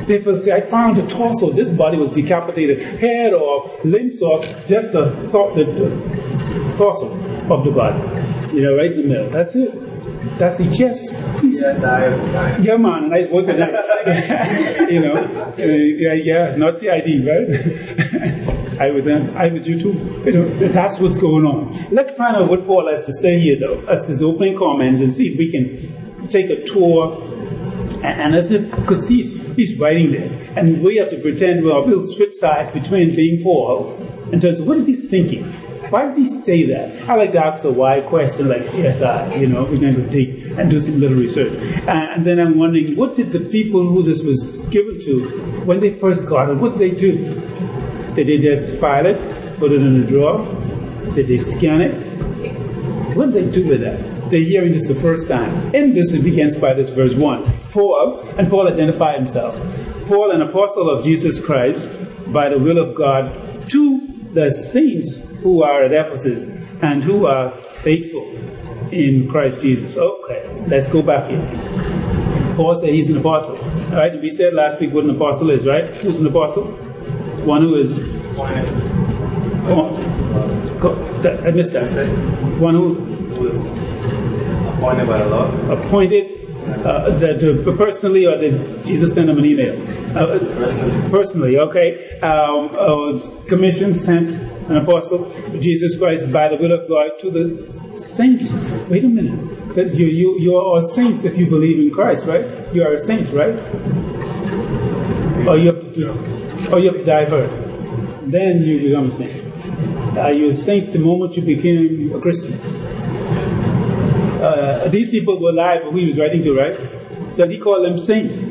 They 0.05 0.21
say, 0.41 0.51
I 0.51 0.61
found 0.61 0.97
the 0.97 1.07
torso. 1.07 1.51
This 1.51 1.71
body 1.75 1.97
was 1.97 2.11
decapitated. 2.11 2.81
Head 2.99 3.33
or 3.33 3.79
limbs 3.83 4.21
or 4.21 4.43
just 4.67 4.91
the, 4.91 5.11
thought, 5.29 5.55
the, 5.55 5.63
the 5.63 6.75
torso 6.77 7.11
of 7.49 7.63
the 7.63 7.71
body. 7.71 7.99
You 8.53 8.63
know, 8.63 8.75
right 8.75 8.91
in 8.91 8.97
the 8.97 9.07
middle. 9.07 9.29
That's 9.29 9.55
it. 9.55 9.92
That's 10.37 10.57
the 10.57 10.71
chest. 10.75 11.13
Yes, 11.43 11.83
I. 11.83 12.57
Yeah, 12.57 12.77
man, 12.77 13.09
nice 13.09 13.29
work 13.29 13.45
with 13.45 13.57
that. 13.57 14.89
you 14.89 15.01
know, 15.01 15.15
uh, 15.15 15.55
yeah, 15.57 16.13
yeah, 16.13 16.55
not 16.55 16.75
CID, 16.75 17.25
right? 17.25 18.53
I 18.79 18.89
with 18.91 19.05
them, 19.05 19.35
I 19.37 19.49
with 19.49 19.67
you 19.67 19.79
too. 19.79 20.23
You 20.25 20.31
know, 20.31 20.49
that's 20.69 20.99
what's 20.99 21.17
going 21.17 21.45
on. 21.45 21.73
Let's 21.91 22.13
find 22.15 22.35
out 22.35 22.49
what 22.49 22.65
Paul 22.65 22.87
has 22.87 23.05
to 23.05 23.13
say 23.13 23.39
here, 23.39 23.57
though, 23.59 23.81
as 23.85 24.07
his 24.07 24.23
opening 24.23 24.57
comments, 24.57 25.01
and 25.01 25.11
see 25.11 25.27
if 25.27 25.37
we 25.37 25.51
can 25.51 26.29
take 26.29 26.49
a 26.49 26.63
tour. 26.65 27.21
And, 28.03 28.21
and 28.21 28.35
as 28.35 28.51
if, 28.51 28.69
because 28.71 29.07
he's 29.07 29.55
he's 29.55 29.77
writing 29.77 30.11
this, 30.11 30.33
and 30.57 30.81
we 30.81 30.95
have 30.97 31.09
to 31.11 31.19
pretend 31.19 31.63
well, 31.63 31.85
we'll 31.85 32.05
switch 32.05 32.33
sides 32.33 32.71
between 32.71 33.15
being 33.15 33.43
Paul 33.43 33.93
in 34.31 34.39
terms 34.39 34.59
of 34.59 34.67
what 34.67 34.77
is 34.77 34.87
he 34.87 34.95
thinking. 34.95 35.43
Why 35.93 36.07
did 36.07 36.17
he 36.17 36.27
say 36.27 36.63
that? 36.63 37.07
I 37.07 37.13
like 37.13 37.33
to 37.33 37.45
ask 37.45 37.63
a 37.65 37.71
why 37.71 38.01
question 38.01 38.49
like 38.49 38.63
CSI, 38.63 39.39
you 39.39 39.45
know, 39.45 39.63
we're 39.65 39.77
going 39.77 39.93
to 39.93 40.01
go 40.01 40.59
and 40.59 40.67
do 40.67 40.81
some 40.81 40.99
little 40.99 41.15
research. 41.15 41.53
And, 41.87 42.09
and 42.13 42.25
then 42.25 42.39
I'm 42.39 42.57
wondering, 42.57 42.95
what 42.95 43.15
did 43.15 43.31
the 43.31 43.41
people 43.41 43.83
who 43.83 44.01
this 44.01 44.23
was 44.23 44.57
given 44.69 44.99
to, 45.01 45.29
when 45.65 45.81
they 45.81 45.93
first 45.99 46.25
got 46.27 46.49
it, 46.49 46.55
what 46.55 46.79
did 46.79 46.79
they 46.79 46.97
do? 46.97 47.35
Did 48.15 48.25
they 48.25 48.39
just 48.39 48.79
file 48.79 49.05
it, 49.05 49.19
put 49.59 49.71
it 49.71 49.81
in 49.81 50.03
a 50.03 50.07
drawer? 50.07 50.43
Did 51.13 51.27
they 51.27 51.37
scan 51.37 51.79
it? 51.81 51.93
What 53.15 53.31
did 53.31 53.45
they 53.45 53.51
do 53.51 53.67
with 53.67 53.81
that? 53.81 54.31
They're 54.31 54.39
hearing 54.39 54.71
this 54.71 54.87
the 54.87 54.95
first 54.95 55.29
time. 55.29 55.75
In 55.75 55.93
this, 55.93 56.11
it 56.15 56.23
begins 56.23 56.55
by 56.55 56.73
this 56.73 56.89
verse 56.89 57.13
1. 57.13 57.59
Paul, 57.69 58.19
and 58.39 58.49
Paul 58.49 58.67
identified 58.67 59.19
himself. 59.19 59.53
Paul, 60.07 60.31
an 60.31 60.41
apostle 60.41 60.89
of 60.89 61.03
Jesus 61.03 61.39
Christ, 61.39 61.87
by 62.33 62.49
the 62.49 62.57
will 62.57 62.79
of 62.79 62.95
God, 62.95 63.69
to 63.69 64.02
the 64.33 64.49
saints 64.51 65.29
who 65.41 65.63
are 65.63 65.83
at 65.83 65.93
Ephesus 65.93 66.43
and 66.81 67.03
who 67.03 67.25
are 67.25 67.51
faithful 67.51 68.25
in 68.91 69.29
Christ 69.29 69.61
Jesus. 69.61 69.97
Okay, 69.97 70.65
let's 70.67 70.89
go 70.89 71.01
back 71.01 71.29
here. 71.29 71.41
Paul 72.55 72.75
said 72.75 72.89
he's 72.89 73.09
an 73.09 73.17
apostle. 73.17 73.57
Right, 73.89 74.19
we 74.19 74.29
said 74.29 74.53
last 74.53 74.79
week 74.79 74.91
what 74.91 75.03
an 75.05 75.11
apostle 75.11 75.49
is, 75.49 75.65
right? 75.65 75.87
Who's 75.97 76.19
an 76.19 76.27
apostle? 76.27 76.65
One 77.45 77.61
who 77.61 77.75
is. 77.75 78.15
Oh, 79.65 79.95
I 81.45 81.51
missed 81.51 81.73
that. 81.73 82.07
One 82.59 82.75
who 82.75 82.93
was 83.41 84.05
appointed 84.75 85.07
by 85.07 85.17
the 85.19 85.29
Lord. 85.29 85.79
appointed 85.79 86.39
uh, 86.85 87.09
the, 87.17 87.61
the, 87.65 87.73
personally, 87.73 88.25
or 88.25 88.37
did 88.37 88.85
Jesus 88.85 89.13
send 89.13 89.29
him 89.29 89.37
an 89.37 89.45
email? 89.45 89.73
Uh, 90.17 90.39
Personally. 90.39 91.09
personally, 91.09 91.57
okay. 91.59 92.12
Um, 92.23 92.69
uh, 92.73 93.19
commission 93.47 93.93
sent 93.93 94.29
an 94.69 94.77
apostle, 94.77 95.29
Jesus 95.59 95.97
Christ, 95.97 96.31
by 96.31 96.47
the 96.47 96.55
will 96.55 96.71
of 96.71 96.87
God, 96.87 97.19
to 97.19 97.29
the 97.29 97.97
saints. 97.97 98.53
Wait 98.89 99.03
a 99.03 99.09
minute. 99.09 99.67
Because 99.67 99.99
you, 99.99 100.07
you, 100.07 100.39
you 100.39 100.55
are 100.55 100.63
all 100.63 100.83
saints 100.85 101.25
if 101.25 101.37
you 101.37 101.47
believe 101.47 101.79
in 101.79 101.91
Christ, 101.91 102.25
right? 102.25 102.45
You 102.73 102.83
are 102.83 102.93
a 102.93 102.99
saint, 102.99 103.29
right? 103.33 103.55
Or 105.47 105.57
you 105.57 105.73
have 105.73 105.81
to, 105.81 105.91
just, 105.93 106.21
or 106.71 106.79
you 106.79 106.91
have 106.91 106.99
to 106.99 107.05
die 107.05 107.25
first. 107.25 107.61
Then 108.31 108.63
you 108.63 108.79
become 108.79 109.09
a 109.09 109.11
saint. 109.11 110.17
Are 110.17 110.31
you 110.31 110.51
a 110.51 110.55
saint 110.55 110.93
the 110.93 110.99
moment 110.99 111.35
you 111.35 111.41
became 111.41 112.15
a 112.15 112.21
Christian? 112.21 112.57
uh, 114.43 114.89
these 114.89 115.11
people 115.11 115.39
were 115.39 115.49
alive 115.49 115.83
who 115.83 115.95
he 115.97 116.07
was 116.07 116.17
writing 116.17 116.43
to, 116.43 116.55
right? 116.55 117.33
So 117.33 117.47
he 117.47 117.57
called 117.57 117.85
them 117.85 117.97
saints. 117.97 118.41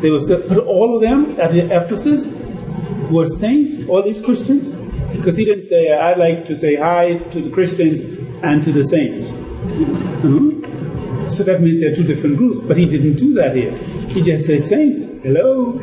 They 0.00 0.10
were, 0.10 0.20
but 0.48 0.58
all 0.58 0.96
of 0.96 1.02
them 1.02 1.38
at 1.40 1.52
the 1.52 1.64
Ephesus 1.64 2.32
were 3.10 3.26
saints, 3.26 3.86
all 3.88 4.02
these 4.02 4.20
Christians. 4.20 4.72
Because 5.16 5.36
he 5.36 5.44
didn't 5.44 5.64
say, 5.64 5.92
I 5.92 6.14
like 6.14 6.46
to 6.46 6.56
say 6.56 6.76
hi 6.76 7.18
to 7.32 7.40
the 7.40 7.50
Christians 7.50 8.18
and 8.42 8.62
to 8.64 8.72
the 8.72 8.84
saints. 8.84 9.32
Mhm. 9.32 11.30
So 11.30 11.42
that 11.44 11.60
means 11.60 11.80
they're 11.80 11.94
two 11.94 12.04
different 12.04 12.36
groups. 12.36 12.60
But 12.60 12.76
he 12.76 12.86
didn't 12.86 13.14
do 13.14 13.34
that 13.34 13.54
here. 13.56 13.72
He 14.08 14.22
just 14.22 14.46
says, 14.46 14.68
Saints, 14.68 15.06
hello. 15.22 15.80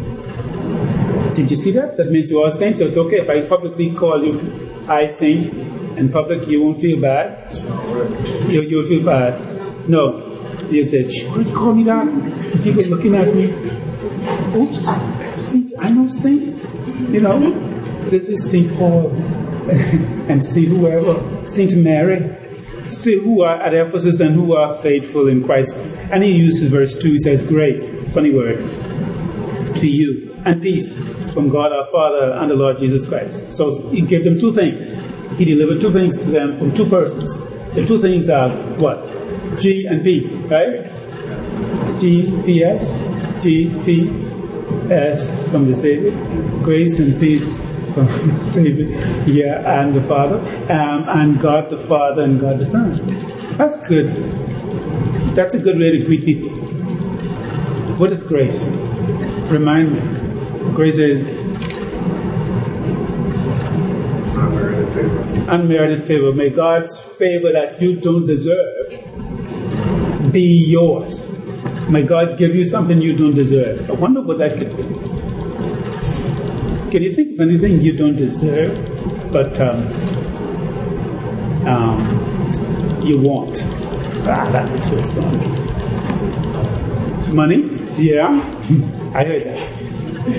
Did 1.36 1.52
you 1.52 1.58
see 1.58 1.72
that? 1.72 1.98
That 1.98 2.12
means 2.12 2.32
you 2.32 2.42
are 2.42 2.52
saints. 2.52 2.80
So 2.80 2.88
it's 2.88 2.98
okay 2.98 3.18
if 3.18 3.30
I 3.30 3.42
publicly 3.42 3.92
call 3.92 4.24
you 4.24 4.40
I 4.88 5.08
saint 5.08 5.48
in 5.98 6.10
public, 6.10 6.48
you 6.48 6.62
won't 6.64 6.80
feel 6.80 7.00
bad. 7.02 7.52
You, 8.48 8.62
you'll 8.62 8.86
feel 8.86 9.04
bad. 9.04 9.34
No. 9.90 10.22
You 10.70 10.84
say, 10.84 11.10
"Shh, 11.10 11.26
why 11.26 11.38
did 11.38 11.48
you 11.48 11.56
call 11.56 11.74
me 11.74 11.84
that? 11.84 12.06
People 12.64 12.84
looking 12.84 13.16
at 13.16 13.34
me. 13.36 13.46
Oops, 14.56 14.88
Saint, 15.44 15.72
I 15.80 15.90
know 15.90 16.08
Saint. 16.08 16.65
You 17.12 17.22
know, 17.22 17.52
this 18.10 18.30
is 18.30 18.50
Saint 18.50 18.74
Paul 18.74 19.12
and 20.30 20.44
see 20.44 20.66
whoever, 20.66 21.48
Saint 21.48 21.76
Mary. 21.78 22.36
See 22.90 23.18
who 23.20 23.42
are 23.42 23.56
at 23.62 23.74
Ephesus 23.74 24.20
and 24.20 24.36
who 24.36 24.56
are 24.56 24.76
faithful 24.78 25.28
in 25.28 25.44
Christ. 25.44 25.78
And 26.12 26.24
he 26.24 26.32
uses 26.32 26.72
verse 26.72 26.98
2, 26.98 27.12
he 27.12 27.18
says, 27.20 27.42
Grace, 27.42 27.90
funny 28.14 28.34
word, 28.34 28.58
to 29.76 29.88
you, 29.88 30.36
and 30.46 30.62
peace 30.62 30.98
from 31.34 31.50
God 31.50 31.72
our 31.72 31.86
Father 31.88 32.34
and 32.34 32.50
the 32.50 32.56
Lord 32.56 32.80
Jesus 32.80 33.08
Christ. 33.08 33.52
So 33.52 33.90
he 33.90 34.02
gave 34.02 34.24
them 34.24 34.40
two 34.40 34.54
things. 34.54 34.96
He 35.38 35.46
delivered 35.46 35.82
two 35.82 35.92
things 35.92 36.22
to 36.24 36.32
them 36.32 36.58
from 36.58 36.74
two 36.74 36.86
persons. 36.86 37.38
The 37.74 37.86
two 37.86 38.00
things 38.00 38.30
are 38.30 38.50
what? 38.78 39.06
G 39.60 39.86
and 39.86 40.04
P, 40.04 40.28
right? 40.48 40.92
G, 42.00 42.42
P, 42.46 42.64
S, 42.64 42.94
G, 43.44 43.70
P, 43.84 44.25
S 44.92 45.50
from 45.52 45.68
the 45.68 45.76
Savior. 45.76 46.12
Grace 46.64 47.00
and 47.00 47.20
peace 47.20 47.58
from 47.94 48.06
the 48.08 48.36
Savior, 48.40 48.90
yeah, 49.26 49.82
and 49.82 49.94
the 49.96 50.02
Father, 50.02 50.40
um, 50.72 51.06
and 51.08 51.40
God 51.40 51.70
the 51.70 51.78
Father 51.78 52.24
and 52.24 52.40
God 52.40 52.60
the 52.60 52.66
Son. 52.66 52.94
That's 53.58 53.78
good. 53.88 54.08
That's 55.36 55.54
a 55.54 55.60
good 55.60 55.78
way 55.78 55.92
to 55.92 56.06
greet 56.06 56.26
people. 56.26 56.50
What 57.98 58.12
is 58.12 58.24
grace? 58.24 58.66
Remind 59.52 59.94
me. 59.94 60.00
Grace 60.74 60.98
is 60.98 61.26
Unmerited 64.36 64.94
favor. 64.94 65.52
unmerited 65.52 66.04
favor. 66.06 66.34
May 66.34 66.50
God's 66.50 67.00
favor 67.16 67.52
that 67.52 67.82
you 67.82 67.96
don't 67.96 68.26
deserve 68.26 69.06
be 70.32 70.42
yours. 70.42 71.35
May 71.90 72.02
God 72.02 72.38
give 72.38 72.56
you 72.56 72.66
something 72.66 73.00
you 73.00 73.16
don't 73.16 73.36
deserve. 73.36 73.90
I 73.90 73.94
wonder 73.94 74.22
what 74.22 74.40
that 74.40 74.58
could 74.58 74.76
be. 74.76 74.84
Can 76.90 77.04
you 77.04 77.14
think 77.14 77.34
of 77.34 77.42
anything 77.42 77.82
you 77.82 77.96
don't 77.96 78.16
deserve, 78.16 78.74
but 79.32 79.60
um, 79.62 79.86
um, 81.68 82.00
you 83.04 83.20
want? 83.20 83.64
Ah, 84.28 84.50
that's 84.52 84.74
a 84.74 84.90
twist 84.90 85.16
song. 85.16 85.36
Money? 87.36 87.70
Yeah, 87.96 88.30
I 89.14 89.24
heard 89.24 89.44
that. 89.44 89.76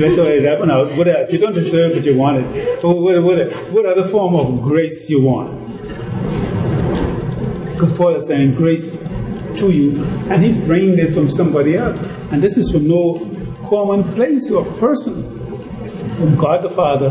Let's 0.00 0.16
say 0.16 0.40
that 0.40 0.58
one 0.58 0.70
out. 0.72 0.96
What 0.96 1.06
else? 1.06 1.30
You 1.32 1.38
don't 1.38 1.54
deserve, 1.54 1.94
but 1.94 2.04
you 2.04 2.16
want 2.16 2.38
it. 2.38 2.82
What, 2.82 2.96
what, 2.96 3.22
what, 3.22 3.52
what 3.70 3.86
other 3.86 4.08
form 4.08 4.34
of 4.34 4.60
grace 4.62 5.08
you 5.08 5.22
want? 5.22 5.52
Because 7.72 7.92
Paul 7.92 8.16
is 8.16 8.26
saying 8.26 8.56
grace 8.56 9.05
to 9.56 9.70
you, 9.70 10.04
and 10.30 10.42
he's 10.42 10.56
bringing 10.56 10.96
this 10.96 11.14
from 11.14 11.30
somebody 11.30 11.76
else. 11.76 12.02
And 12.30 12.42
this 12.42 12.56
is 12.56 12.70
from 12.70 12.88
no 12.88 13.18
common 13.68 14.04
place 14.14 14.50
or 14.50 14.64
person, 14.78 15.22
from 16.16 16.36
God 16.36 16.62
the 16.62 16.70
Father 16.70 17.10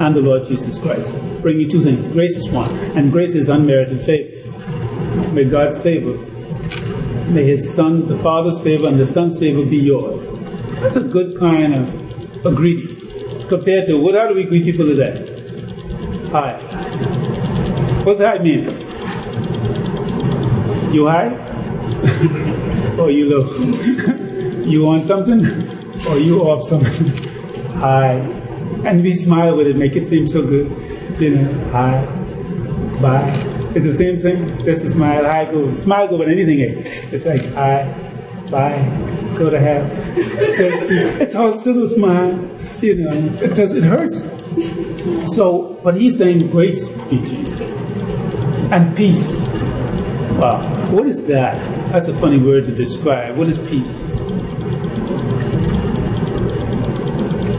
and 0.00 0.16
the 0.16 0.20
Lord 0.20 0.46
Jesus 0.46 0.78
Christ. 0.78 1.12
Bringing 1.42 1.68
two 1.68 1.82
things. 1.82 2.06
Grace 2.06 2.36
is 2.36 2.48
one, 2.50 2.70
and 2.96 3.12
grace 3.12 3.34
is 3.34 3.48
unmerited 3.48 4.02
favor. 4.02 4.50
May 5.32 5.44
God's 5.44 5.80
favor, 5.82 6.18
may 7.30 7.44
His 7.44 7.74
Son, 7.74 8.08
the 8.08 8.18
Father's 8.18 8.60
favor, 8.60 8.88
and 8.88 8.98
the 8.98 9.06
Son's 9.06 9.38
favor 9.38 9.64
be 9.64 9.78
yours. 9.78 10.30
That's 10.80 10.96
a 10.96 11.02
good 11.02 11.38
kind 11.38 11.74
of 11.74 12.46
a 12.46 12.52
greeting 12.52 13.02
compared 13.52 13.86
to 13.86 13.98
what 13.98 14.12
do 14.12 14.34
we 14.34 14.44
greet 14.44 14.64
people 14.64 14.86
today? 14.86 15.28
Hi. 16.30 16.56
What's 18.02 18.18
hi 18.18 18.38
mean? 18.38 18.64
You 20.94 21.06
high? 21.06 21.51
Or 22.98 23.10
you 23.10 23.28
low? 23.30 24.64
you 24.64 24.84
want 24.84 25.04
something? 25.04 25.44
Or 26.08 26.18
you 26.18 26.40
off 26.42 26.62
something? 26.62 27.08
Hi. 27.78 28.14
And 28.84 29.02
we 29.02 29.12
smile 29.14 29.56
with 29.56 29.66
it, 29.68 29.76
make 29.76 29.94
it 29.94 30.06
seem 30.06 30.26
so 30.26 30.42
good. 30.42 30.70
You 31.20 31.36
know, 31.36 31.70
hi, 31.70 32.04
bye. 33.00 33.28
It's 33.74 33.84
the 33.84 33.94
same 33.94 34.18
thing, 34.18 34.46
just 34.64 34.84
a 34.84 34.90
smile, 34.90 35.24
hi, 35.24 35.44
go. 35.44 35.72
Smile 35.72 36.08
go 36.08 36.16
with 36.16 36.28
anything. 36.28 36.60
eh? 36.60 37.08
It's 37.12 37.24
like 37.26 37.44
hi, 37.54 37.84
bye, 38.50 38.82
go 39.38 39.48
to 39.50 39.58
hell. 39.60 39.86
it's 39.88 41.34
all 41.34 41.52
a 41.54 41.88
smile. 41.88 42.32
You 42.80 42.94
know, 42.96 43.12
it 43.40 43.54
does, 43.54 43.72
it 43.74 43.84
hurts. 43.84 44.24
So, 45.34 45.78
but 45.84 45.94
he's 45.96 46.18
saying 46.18 46.50
grace. 46.50 46.90
And 48.72 48.96
peace. 48.96 49.46
Wow, 50.38 50.62
what 50.90 51.06
is 51.06 51.26
that? 51.26 51.81
That's 51.92 52.08
a 52.08 52.18
funny 52.18 52.38
word 52.38 52.64
to 52.64 52.72
describe. 52.72 53.36
What 53.36 53.48
is 53.48 53.58
peace? 53.58 54.02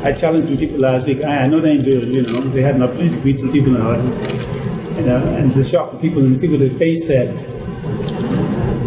I 0.04 0.12
challenged 0.12 0.48
some 0.48 0.58
people 0.58 0.80
last 0.80 1.06
week. 1.06 1.24
I, 1.24 1.46
know 1.46 1.60
they 1.60 1.78
doing, 1.78 2.12
you 2.12 2.24
know, 2.24 2.42
they 2.42 2.64
had 2.64 2.74
an 2.74 2.82
opportunity 2.82 3.16
to 3.16 3.22
greet 3.22 3.40
some 3.40 3.52
people 3.52 3.76
in 3.76 3.82
the 3.82 3.88
audience, 3.88 4.16
you 4.98 5.06
know, 5.06 5.24
and 5.36 5.52
to 5.54 5.64
shock 5.64 5.92
the 5.92 6.00
people 6.00 6.26
and 6.26 6.40
see 6.40 6.50
what 6.50 6.62
their 6.62 6.72
face 6.72 7.06
said. 7.06 7.30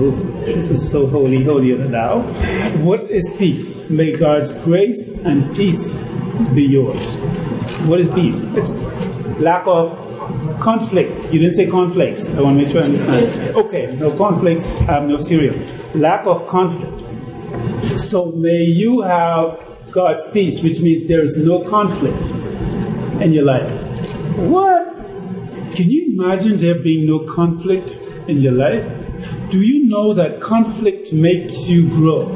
Ooh, 0.00 0.16
this 0.44 0.70
is 0.70 0.90
so 0.90 1.06
holy, 1.06 1.44
holier 1.44 1.76
than 1.76 1.92
thou. 1.92 2.22
What 2.82 3.09
is 3.09 3.37
peace? 3.38 3.88
May 3.88 4.16
God's 4.16 4.52
grace 4.64 5.24
and 5.24 5.54
peace 5.54 5.94
be 6.56 6.64
yours. 6.64 7.14
What 7.87 8.00
is 8.00 8.09
peace? 8.09 8.42
It's 8.56 8.82
lack 9.38 9.64
of 9.68 10.06
conflict. 10.66 11.33
You 11.33 11.38
didn't 11.38 11.55
say 11.55 11.68
conflicts. 11.68 12.35
I 12.35 12.40
want 12.42 12.59
to 12.59 12.64
make 12.64 12.72
sure 12.72 12.83
I 12.83 12.87
understand. 12.87 13.57
Okay, 13.57 13.94
no 14.00 14.11
conflicts, 14.16 14.66
I 14.88 14.94
have 14.94 15.05
no 15.09 15.16
cereal. 15.16 15.55
Lack 15.94 16.26
of 16.26 16.48
conflict. 16.48 17.05
So 18.00 18.33
may 18.33 18.64
you 18.64 19.02
have 19.02 19.62
God's 19.92 20.29
peace, 20.33 20.64
which 20.64 20.81
means 20.81 21.07
there 21.07 21.22
is 21.22 21.37
no 21.37 21.62
conflict 21.62 22.20
in 23.22 23.33
your 23.33 23.44
life. 23.44 23.70
What? 24.38 24.83
Can 25.76 25.88
you 25.88 26.11
imagine 26.12 26.57
there 26.57 26.74
being 26.74 27.07
no 27.07 27.20
conflict 27.20 27.96
in 28.26 28.40
your 28.40 28.52
life? 28.52 28.85
Do 29.52 29.61
you 29.64 29.87
know 29.87 30.14
that 30.14 30.40
conflict 30.40 31.12
makes 31.12 31.68
you 31.68 31.88
grow? 31.90 32.26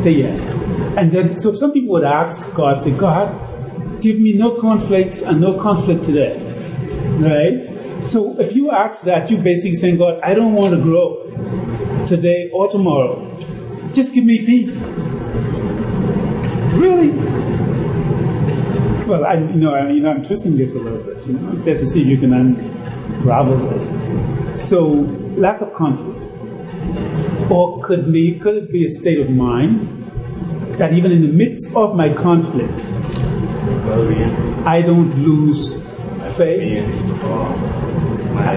Say 0.00 0.12
yeah. 0.22 0.34
And 0.98 1.12
then, 1.12 1.36
so 1.36 1.54
some 1.54 1.72
people 1.72 1.90
would 1.90 2.04
ask 2.04 2.52
God, 2.54 2.82
say, 2.82 2.92
God, 2.92 3.49
give 4.00 4.18
me 4.18 4.32
no 4.32 4.60
conflicts 4.60 5.22
and 5.22 5.40
no 5.40 5.58
conflict 5.58 6.04
today. 6.04 6.38
Right? 7.18 7.74
So 8.02 8.38
if 8.40 8.54
you 8.56 8.70
ask 8.70 9.02
that, 9.02 9.30
you're 9.30 9.42
basically 9.42 9.76
saying, 9.76 9.98
God, 9.98 10.20
I 10.22 10.34
don't 10.34 10.54
want 10.54 10.74
to 10.74 10.80
grow 10.80 11.24
today 12.06 12.50
or 12.52 12.68
tomorrow. 12.70 13.26
Just 13.92 14.14
give 14.14 14.24
me 14.24 14.44
peace. 14.44 14.86
Really? 16.74 17.10
Well, 19.06 19.24
I, 19.26 19.34
you 19.34 19.56
know, 19.56 19.74
I'm 19.74 20.22
twisting 20.22 20.56
this 20.56 20.74
a 20.76 20.78
little 20.78 21.02
bit, 21.02 21.26
you 21.26 21.32
know, 21.34 21.64
just 21.64 21.80
to 21.80 21.86
see 21.86 22.02
if 22.02 22.06
you 22.08 22.18
can 22.18 22.32
unravel 22.32 23.58
this. 23.58 24.68
So, 24.68 24.86
lack 25.36 25.60
of 25.60 25.74
conflict, 25.74 26.26
or 27.50 27.82
could 27.82 28.12
be, 28.12 28.38
could 28.38 28.54
it 28.54 28.72
be 28.72 28.86
a 28.86 28.90
state 28.90 29.18
of 29.18 29.30
mind 29.30 30.00
that 30.80 30.94
even 30.94 31.12
in 31.12 31.20
the 31.20 31.28
midst 31.28 31.76
of 31.76 31.94
my 31.94 32.10
conflict. 32.10 32.86
I 34.66 34.82
don't 34.82 35.12
lose 35.22 35.72
faith? 36.36 36.60
Being, 36.60 38.34
my, 38.34 38.54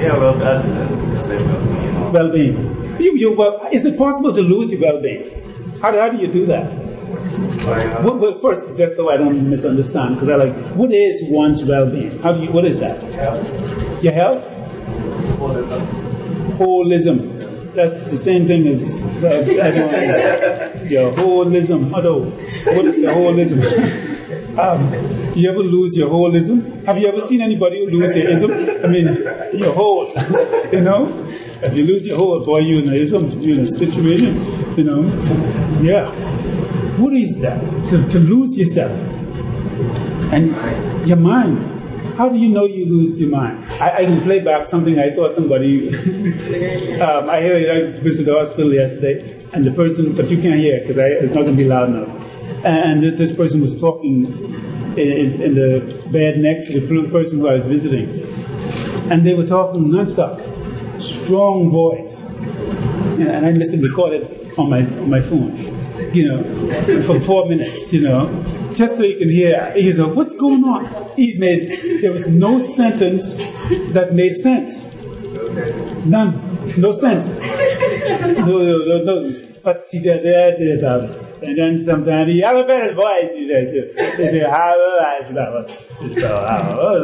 yeah, 0.00 0.16
well, 0.16 0.34
that's, 0.34 0.72
that's, 0.72 1.00
that's 1.12 1.28
it, 1.30 1.40
um, 1.42 2.12
Well-being. 2.12 2.56
You, 3.00 3.16
you, 3.16 3.32
well, 3.36 3.66
is 3.72 3.84
it 3.84 3.98
possible 3.98 4.32
to 4.32 4.40
lose 4.42 4.72
your 4.72 4.80
well-being? 4.82 5.78
How, 5.80 5.90
do- 5.90 5.98
how 5.98 6.08
do 6.08 6.16
you 6.18 6.28
do 6.28 6.46
that? 6.46 6.70
uh, 6.70 8.02
Well, 8.04 8.16
well, 8.16 8.38
first, 8.38 8.76
that's 8.76 8.96
so 8.96 9.10
I 9.10 9.16
don't 9.16 9.48
misunderstand, 9.50 10.14
because 10.14 10.28
I 10.28 10.36
like, 10.36 10.54
what 10.76 10.92
is 10.92 11.24
one's 11.28 11.64
well-being? 11.64 12.18
How 12.22 12.32
do 12.32 12.40
you, 12.42 12.52
what 12.52 12.64
is 12.64 12.78
that? 12.80 13.02
health, 13.14 14.04
Your 14.04 14.12
health? 14.12 14.44
holism. 15.38 15.80
Holism. 16.58 17.37
That's 17.78 17.94
the 18.10 18.16
same 18.16 18.44
thing 18.48 18.66
as 18.66 19.00
uh, 19.22 20.84
your 20.90 21.12
holism. 21.12 21.94
Although, 21.94 22.24
what 22.24 22.84
is 22.86 23.00
your 23.00 23.12
holism? 23.12 24.58
um, 24.58 24.92
you 25.36 25.48
ever 25.48 25.60
lose 25.60 25.96
your 25.96 26.10
holism? 26.10 26.84
Have 26.86 26.98
you 26.98 27.06
ever 27.06 27.20
seen 27.20 27.40
anybody 27.40 27.86
lose 27.86 28.14
their 28.14 28.28
ism? 28.30 28.50
I 28.84 28.88
mean, 28.88 29.06
your 29.56 29.72
whole, 29.72 30.08
you 30.72 30.80
know? 30.80 31.06
If 31.62 31.72
you 31.76 31.84
lose 31.84 32.04
your 32.04 32.16
whole, 32.16 32.44
boy, 32.44 32.58
you're 32.62 32.82
in 32.82 32.88
an 32.88 32.94
ism, 32.94 33.30
you're 33.42 33.60
in 33.60 33.66
a 33.66 33.70
situation. 33.70 34.34
You 34.76 34.82
know? 34.82 35.02
Yeah. 35.80 36.10
What 36.98 37.12
is 37.12 37.40
that? 37.42 37.60
To, 37.90 38.08
to 38.08 38.18
lose 38.18 38.58
yourself. 38.58 38.90
And 40.32 41.06
your 41.06 41.18
mind. 41.18 41.77
How 42.18 42.28
do 42.28 42.36
you 42.36 42.48
know 42.48 42.64
you 42.64 42.84
lose 42.84 43.20
your 43.20 43.30
mind? 43.30 43.64
I, 43.80 43.98
I 43.98 44.04
can 44.04 44.20
play 44.22 44.40
back 44.40 44.66
something 44.66 44.98
I 44.98 45.10
thought 45.12 45.36
somebody. 45.36 45.88
um, 47.00 47.30
I 47.30 47.40
heard 47.40 47.70
I 47.70 48.00
visited 48.00 48.26
the 48.26 48.36
hospital 48.36 48.74
yesterday, 48.74 49.46
and 49.52 49.64
the 49.64 49.70
person, 49.70 50.16
but 50.16 50.28
you 50.28 50.42
can't 50.42 50.58
hear 50.58 50.80
because 50.80 50.98
it's 50.98 51.32
not 51.32 51.42
going 51.42 51.56
to 51.56 51.62
be 51.62 51.68
loud 51.68 51.90
enough. 51.90 52.64
And 52.64 53.04
this 53.04 53.32
person 53.36 53.60
was 53.60 53.80
talking 53.80 54.24
in, 54.96 55.40
in, 55.40 55.54
the 55.54 56.08
bed 56.10 56.40
next 56.40 56.66
to 56.66 56.80
the 56.80 57.08
person 57.08 57.38
who 57.38 57.46
I 57.46 57.54
was 57.54 57.66
visiting, 57.66 58.08
and 59.12 59.24
they 59.24 59.34
were 59.34 59.46
talking 59.46 59.84
nonstop, 59.84 60.40
strong 61.00 61.70
voice, 61.70 62.16
and 62.16 63.46
I 63.46 63.50
missed 63.50 63.74
listened, 63.74 63.84
recorded 63.84 64.58
on 64.58 64.70
my 64.70 64.80
on 64.80 65.08
my 65.08 65.20
phone, 65.20 65.54
you 66.14 66.28
know, 66.28 67.02
for 67.02 67.20
four 67.20 67.48
minutes, 67.48 67.92
you 67.92 68.02
know, 68.02 68.28
just 68.74 68.96
so 68.96 69.02
you 69.04 69.16
can 69.18 69.28
hear, 69.28 69.72
you 69.76 69.94
know, 69.94 70.08
what's 70.08 70.34
going 70.34 70.64
on. 70.64 70.86
He 71.16 71.36
made, 71.38 72.00
there 72.02 72.12
was 72.12 72.28
no 72.28 72.58
sentence 72.58 73.34
that 73.92 74.12
made 74.14 74.36
sense. 74.36 74.94
None. 76.06 76.58
No 76.78 76.92
sense. 76.92 77.38
No, 78.38 78.58
no, 78.58 78.78
no, 78.84 79.02
no. 79.04 79.44
But 79.62 79.78
she 79.90 79.98
said, 79.98 80.22
there, 80.24 80.56
there, 80.56 81.26
and 81.42 81.56
then 81.56 81.84
sometimes 81.84 82.32
he 82.32 82.40
have 82.40 82.56
a 82.56 82.64
better 82.64 82.94
voice, 82.94 83.32
he 83.34 83.46
says. 83.46 83.70
They 84.16 84.30
say, 84.30 84.40
how 84.40 84.74
about 85.30 85.70
Oh, 86.80 86.98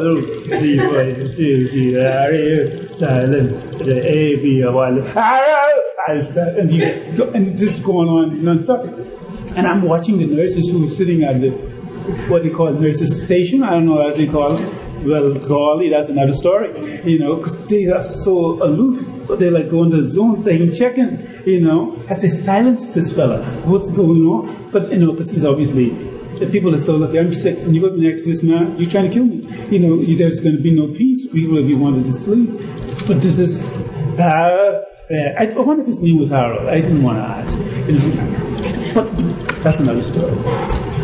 the 0.49 0.77
voice, 0.79 1.37
see, 1.37 1.67
see, 1.69 1.95
silent, 2.95 3.51
the 3.79 4.03
A, 4.05 4.37
B, 4.37 4.65
one. 4.65 5.05
And 6.07 6.71
he, 6.71 6.83
and 6.83 7.59
this 7.59 7.79
is 7.79 7.81
going 7.81 8.09
on 8.09 8.45
non-stop. 8.45 8.85
And 9.57 9.67
I'm 9.67 9.83
watching 9.83 10.19
the 10.19 10.27
nurses 10.27 10.71
who 10.71 10.85
are 10.85 10.89
sitting 10.89 11.23
at 11.23 11.41
the, 11.41 11.51
what 12.29 12.43
they 12.43 12.51
call 12.51 12.73
nurses 12.73 13.25
station. 13.25 13.63
I 13.63 13.71
don't 13.71 13.87
know 13.87 13.95
what 13.95 14.17
they 14.17 14.27
call 14.27 14.57
it. 14.57 14.81
Well, 15.05 15.35
golly, 15.35 15.91
that's 15.91 16.09
another 16.09 16.33
story, 16.33 16.71
you 17.05 17.19
know, 17.19 17.37
because 17.37 17.67
they 17.67 17.87
are 17.89 18.03
so 18.03 18.63
aloof. 18.65 19.07
They're 19.39 19.51
like 19.51 19.69
going 19.71 19.91
to 19.91 20.01
the 20.01 20.09
zone, 20.09 20.43
they 20.45 20.53
ain't 20.59 20.75
checking, 20.75 21.29
you 21.45 21.61
know. 21.61 22.03
I 22.09 22.15
say, 22.15 22.29
silence 22.29 22.95
this 22.95 23.15
fella. 23.15 23.45
What's 23.67 23.91
going 23.91 24.25
on? 24.25 24.71
But, 24.71 24.91
you 24.91 24.99
know, 24.99 25.13
because 25.13 25.31
he's 25.31 25.45
obviously, 25.45 25.91
the 26.39 26.47
people 26.51 26.75
are 26.75 26.79
so 26.79 26.97
lucky. 26.97 27.19
I'm 27.19 27.35
sick. 27.35 27.59
And 27.59 27.75
you 27.75 27.83
go 27.83 27.95
next 27.95 28.23
to 28.23 28.29
this 28.31 28.43
man, 28.43 28.79
you're 28.79 28.89
trying 28.89 29.11
to 29.11 29.13
kill 29.13 29.27
me. 29.27 29.47
You 29.69 29.79
know, 29.81 30.17
there's 30.17 30.41
going 30.41 30.57
to 30.57 30.63
be 30.63 30.75
no 30.75 30.89
peace, 30.89 31.27
even 31.35 31.59
if 31.59 31.69
you 31.69 31.79
wanted 31.79 32.05
to 32.05 32.13
sleep. 32.15 32.49
But 33.07 33.21
this 33.21 33.39
is, 33.39 33.75
uh, 34.19 34.84
I 35.11 35.53
wonder 35.57 35.83
if 35.83 35.89
his 35.89 36.03
name 36.03 36.19
was 36.19 36.31
Harold. 36.31 36.67
I 36.67 36.81
didn't 36.81 37.03
want 37.03 37.19
to 37.19 37.25
ask. 37.25 37.59
But 38.95 39.63
that's 39.63 39.81
another 39.81 40.03
story. 40.03 40.35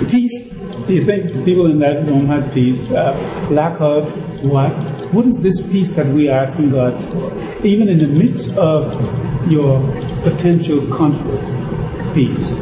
Peace. 0.09 0.61
Do 0.87 0.95
you 0.95 1.05
think 1.05 1.33
the 1.33 1.45
people 1.45 1.67
in 1.67 1.79
that 1.81 2.07
room 2.07 2.27
had 2.27 2.51
peace? 2.53 2.91
Uh, 2.91 3.15
lack 3.51 3.79
of 3.81 4.11
what? 4.45 4.71
What 5.13 5.27
is 5.27 5.43
this 5.43 5.71
peace 5.71 5.95
that 5.97 6.07
we 6.07 6.31
are 6.31 6.41
asking 6.43 6.71
God 6.71 6.99
for? 7.05 7.31
Even 7.65 7.89
in 7.89 7.99
the 7.99 8.07
midst 8.07 8.57
of 8.57 8.97
your 9.53 9.81
potential 10.23 10.87
conflict, 10.87 11.45
peace. 12.15 12.55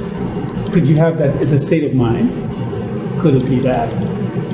Could 0.72 0.88
you 0.88 0.96
have 0.96 1.18
that 1.18 1.36
as 1.36 1.52
a 1.52 1.60
state 1.60 1.84
of 1.84 1.94
mind? 1.94 2.30
Could 3.20 3.34
it 3.34 3.46
be 3.46 3.60
that? 3.60 3.92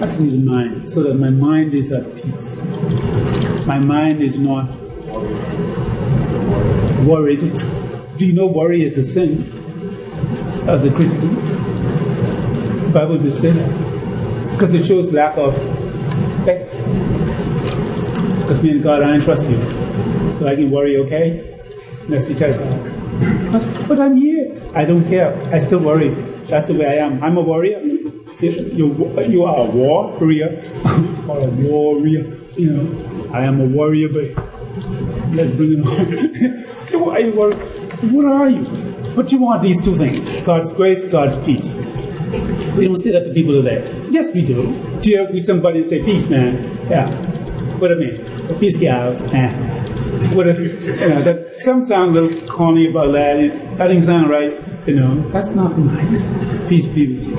I 0.03 0.07
just 0.07 0.20
need 0.20 0.35
a 0.35 0.44
mind 0.44 0.87
so 0.88 1.03
that 1.05 1.14
my 1.14 1.31
mind 1.31 1.73
is 1.73 1.92
at 1.92 2.14
peace. 2.16 2.57
My 3.66 3.79
mind 3.79 4.20
is 4.20 4.38
not 4.38 4.70
worried. 7.07 7.40
Do 8.17 8.27
you 8.27 8.33
know 8.33 8.47
worry 8.47 8.85
is 8.85 8.97
a 8.97 9.05
sin 9.05 9.43
as 10.69 10.85
a 10.85 10.90
Christian? 10.93 11.35
The 12.87 12.90
Bible 12.93 13.19
does 13.19 13.38
say 13.38 13.51
that. 13.51 14.51
Because 14.53 14.75
it 14.75 14.87
shows 14.87 15.12
lack 15.12 15.37
of 15.37 15.55
faith. 16.45 16.71
Because 18.40 18.62
me 18.62 18.71
and 18.71 18.83
God, 18.83 19.03
I 19.03 19.09
don't 19.09 19.23
trust 19.23 19.51
you. 19.51 19.57
So 20.33 20.47
I 20.47 20.55
can 20.55 20.71
worry, 20.71 20.97
okay? 20.99 21.61
Let's 22.09 22.27
see. 22.27 22.35
But 23.88 24.01
I'm 24.01 24.17
here. 24.17 24.61
I 24.75 24.85
don't 24.85 25.05
care. 25.05 25.35
I 25.55 25.59
still 25.59 25.81
worry. 25.81 26.11
That's 26.49 26.69
the 26.69 26.75
way 26.75 26.87
I 26.87 27.05
am. 27.05 27.23
I'm 27.23 27.37
a 27.37 27.40
warrior. 27.40 27.81
You, 27.81 29.14
you 29.27 29.45
are 29.45 29.61
a 29.61 29.64
war 29.64 30.11
warrior. 30.19 30.62
or 31.29 31.40
a 31.40 31.47
warrior. 31.47 32.38
You 32.57 32.71
know, 32.71 33.31
I 33.33 33.45
am 33.45 33.61
a 33.61 33.64
warrior, 33.64 34.09
but 34.09 34.35
let's 35.35 35.51
bring 35.53 35.79
it 35.79 35.87
on. 35.87 36.61
Why, 36.96 37.30
what 37.30 38.24
are 38.24 38.48
you? 38.48 38.64
But 39.14 39.30
you 39.30 39.38
want 39.38 39.62
these 39.62 39.83
two 39.83 39.96
things 39.96 40.42
God's 40.42 40.72
grace, 40.72 41.04
God's 41.04 41.37
peace. 41.38 41.74
We 42.76 42.87
don't 42.88 42.98
say 42.98 43.12
that 43.12 43.24
to 43.26 43.33
people 43.33 43.54
today. 43.54 44.07
Yes, 44.11 44.35
we 44.35 44.44
do. 44.44 44.74
Do 45.00 45.11
you 45.11 45.22
ever 45.22 45.33
meet 45.33 45.46
somebody 45.46 45.80
and 45.80 45.88
say, 45.88 46.04
Peace, 46.04 46.28
man? 46.28 46.54
Yeah. 46.88 47.09
What 47.78 47.88
do 47.88 47.94
I 47.94 47.98
mean? 47.98 48.59
Peace, 48.59 48.76
guy. 48.76 49.14
Eh. 49.33 50.35
What 50.35 50.48
a, 50.48 50.52
you 50.52 51.09
know, 51.09 51.22
that 51.22 51.54
some 51.54 51.85
sound 51.85 52.16
a 52.16 52.20
little 52.20 52.48
corny 52.48 52.88
about 52.88 53.12
that. 53.12 53.38
It, 53.38 53.78
that 53.78 53.88
didn't 53.88 54.02
sound 54.02 54.28
right. 54.30 54.52
You 54.87 54.96
know, 54.96 55.20
that's 55.30 55.54
not 55.54 55.78
nice. 55.78 56.28
Peace 56.68 56.88
be 56.88 57.07
with 57.07 57.26
you. 57.26 57.37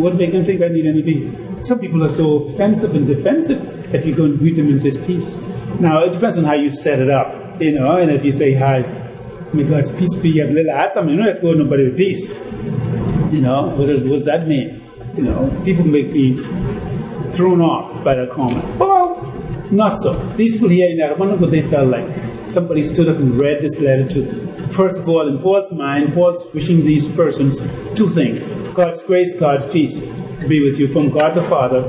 What 0.00 0.16
make 0.16 0.32
them 0.32 0.44
think 0.44 0.62
I 0.62 0.68
need 0.68 0.86
any 0.86 1.02
peace? 1.02 1.66
Some 1.66 1.78
people 1.78 2.02
are 2.02 2.08
so 2.08 2.44
offensive 2.44 2.94
and 2.94 3.06
defensive 3.06 3.94
if 3.94 4.06
you 4.06 4.14
go 4.14 4.24
and 4.24 4.38
greet 4.38 4.56
them 4.56 4.68
and 4.68 4.80
say 4.80 4.90
peace. 5.06 5.36
Now, 5.80 6.04
it 6.04 6.12
depends 6.12 6.38
on 6.38 6.44
how 6.44 6.54
you 6.54 6.70
set 6.70 6.98
it 6.98 7.10
up, 7.10 7.41
you 7.62 7.72
know, 7.72 7.96
and 7.96 8.10
if 8.10 8.24
you 8.24 8.32
say, 8.32 8.54
hi, 8.54 8.82
may 9.52 9.64
God's 9.64 9.90
peace 9.92 10.14
be 10.16 10.40
a 10.40 10.46
little 10.46 10.72
atom, 10.72 11.08
you 11.08 11.16
know, 11.16 11.24
let's 11.24 11.40
go 11.40 11.52
nobody 11.52 11.84
with 11.84 11.96
peace. 11.96 12.28
You 13.32 13.40
know, 13.40 13.68
what, 13.68 13.86
does 13.86 14.24
that 14.26 14.46
mean? 14.46 14.82
You 15.16 15.22
know, 15.22 15.62
people 15.64 15.84
may 15.84 16.02
be 16.02 16.36
thrown 17.32 17.60
off 17.60 18.04
by 18.04 18.14
that 18.14 18.30
comment. 18.30 18.64
Well, 18.78 19.22
not 19.70 19.98
so. 19.98 20.12
These 20.34 20.56
people 20.56 20.68
here 20.68 20.90
in 20.90 21.00
I 21.00 21.12
what 21.14 21.50
they 21.50 21.62
felt 21.62 21.88
like. 21.88 22.06
Somebody 22.48 22.82
stood 22.82 23.08
up 23.08 23.16
and 23.16 23.40
read 23.40 23.62
this 23.62 23.80
letter 23.80 24.06
to 24.08 24.22
them. 24.22 24.70
First 24.70 25.00
of 25.00 25.08
all, 25.08 25.28
in 25.28 25.38
Paul's 25.38 25.72
mind, 25.72 26.12
Paul's 26.14 26.52
wishing 26.52 26.80
these 26.80 27.10
persons 27.10 27.60
two 27.94 28.08
things 28.08 28.42
God's 28.74 29.02
grace, 29.02 29.38
God's 29.38 29.66
peace 29.66 30.00
be 30.48 30.62
with 30.62 30.78
you 30.78 30.88
from 30.88 31.10
God 31.10 31.34
the 31.34 31.42
Father 31.42 31.84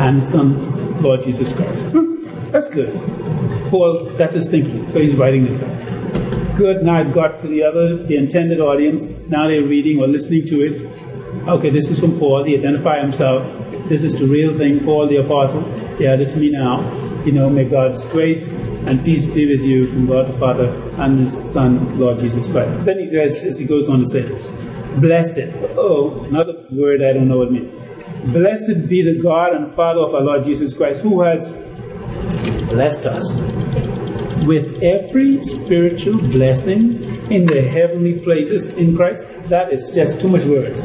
and 0.00 0.24
Son, 0.24 1.00
Lord 1.02 1.22
Jesus 1.22 1.54
Christ. 1.54 1.84
Hmm, 1.86 2.50
that's 2.50 2.70
good. 2.70 3.17
Paul, 3.68 4.04
that's 4.16 4.34
his 4.34 4.50
thinking. 4.50 4.84
So 4.84 5.00
he's 5.00 5.14
writing 5.14 5.44
this 5.44 5.62
out. 5.62 6.56
Good. 6.56 6.82
Now 6.82 7.00
it 7.02 7.12
got 7.12 7.38
to 7.38 7.46
the 7.46 7.62
other, 7.62 7.96
the 7.96 8.16
intended 8.16 8.60
audience. 8.60 9.12
Now 9.28 9.46
they're 9.46 9.62
reading 9.62 10.00
or 10.00 10.06
listening 10.06 10.46
to 10.46 10.60
it. 10.62 11.48
Okay, 11.48 11.70
this 11.70 11.90
is 11.90 12.00
from 12.00 12.18
Paul. 12.18 12.44
He 12.44 12.56
identified 12.56 13.00
himself. 13.02 13.44
This 13.88 14.02
is 14.02 14.18
the 14.18 14.26
real 14.26 14.54
thing. 14.54 14.84
Paul 14.84 15.06
the 15.06 15.16
apostle. 15.16 15.62
Yeah, 16.00 16.16
this 16.16 16.32
is 16.32 16.36
me 16.36 16.50
now. 16.50 16.82
You 17.24 17.32
know, 17.32 17.48
may 17.48 17.64
God's 17.64 18.04
grace 18.10 18.50
and 18.86 19.04
peace 19.04 19.26
be 19.26 19.46
with 19.46 19.62
you 19.62 19.86
from 19.88 20.06
God 20.06 20.26
the 20.26 20.32
Father 20.34 20.68
and 20.96 21.18
His 21.18 21.52
Son, 21.52 21.98
Lord 21.98 22.18
Jesus 22.18 22.50
Christ. 22.50 22.84
Then 22.84 22.98
he 22.98 23.06
goes, 23.06 23.44
as 23.44 23.58
he 23.58 23.66
goes 23.66 23.88
on 23.88 24.00
to 24.00 24.06
say 24.06 24.22
this. 24.22 24.44
Blessed. 24.98 25.54
Oh, 25.76 26.24
another 26.24 26.64
word 26.70 27.02
I 27.02 27.12
don't 27.12 27.28
know 27.28 27.38
what 27.38 27.48
it 27.48 27.52
means. 27.52 28.32
Blessed 28.32 28.88
be 28.88 29.02
the 29.02 29.20
God 29.20 29.52
and 29.52 29.72
Father 29.72 30.00
of 30.00 30.14
our 30.14 30.22
Lord 30.22 30.44
Jesus 30.44 30.74
Christ, 30.74 31.02
who 31.02 31.22
has 31.22 31.56
blessed 32.68 33.06
us 33.06 33.40
with 34.46 34.82
every 34.82 35.42
spiritual 35.42 36.18
blessing 36.18 36.92
in 37.30 37.44
the 37.46 37.60
heavenly 37.60 38.18
places 38.20 38.76
in 38.76 38.96
Christ. 38.96 39.26
That 39.48 39.72
is 39.72 39.94
just 39.94 40.20
too 40.20 40.28
much 40.28 40.44
words. 40.44 40.80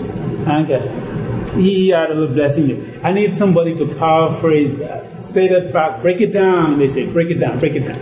Okay. 0.48 1.12
He 1.56 1.90
had 1.90 2.10
a 2.10 2.16
little 2.16 2.34
blessing. 2.34 3.00
I 3.04 3.12
need 3.12 3.36
somebody 3.36 3.76
to 3.76 3.86
paraphrase 3.86 4.80
that. 4.80 5.12
Say 5.12 5.48
that 5.50 5.72
back, 5.72 6.02
break 6.02 6.20
it 6.20 6.34
down. 6.34 6.80
They 6.80 6.90
say, 6.90 7.12
break 7.12 7.30
it 7.30 7.40
down, 7.40 7.60
break 7.60 7.76
it 7.76 7.86
down. 7.86 8.00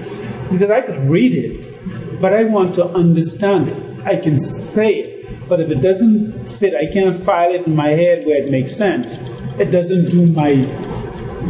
Because 0.51 0.69
I 0.69 0.81
could 0.81 0.99
read 1.09 1.33
it, 1.33 2.21
but 2.21 2.33
I 2.33 2.45
want 2.45 2.75
to 2.75 2.85
understand 2.85 3.67
it. 3.67 4.05
I 4.05 4.15
can 4.15 4.39
say 4.39 4.95
it, 4.95 5.49
but 5.49 5.59
if 5.59 5.69
it 5.69 5.81
doesn't 5.81 6.47
fit, 6.47 6.73
I 6.73 6.91
can't 6.91 7.21
file 7.23 7.51
it 7.51 7.67
in 7.67 7.75
my 7.75 7.89
head 7.89 8.25
where 8.25 8.41
it 8.41 8.49
makes 8.49 8.75
sense. 8.75 9.17
It 9.59 9.69
doesn't 9.69 10.09
do 10.09 10.27
my 10.27 10.55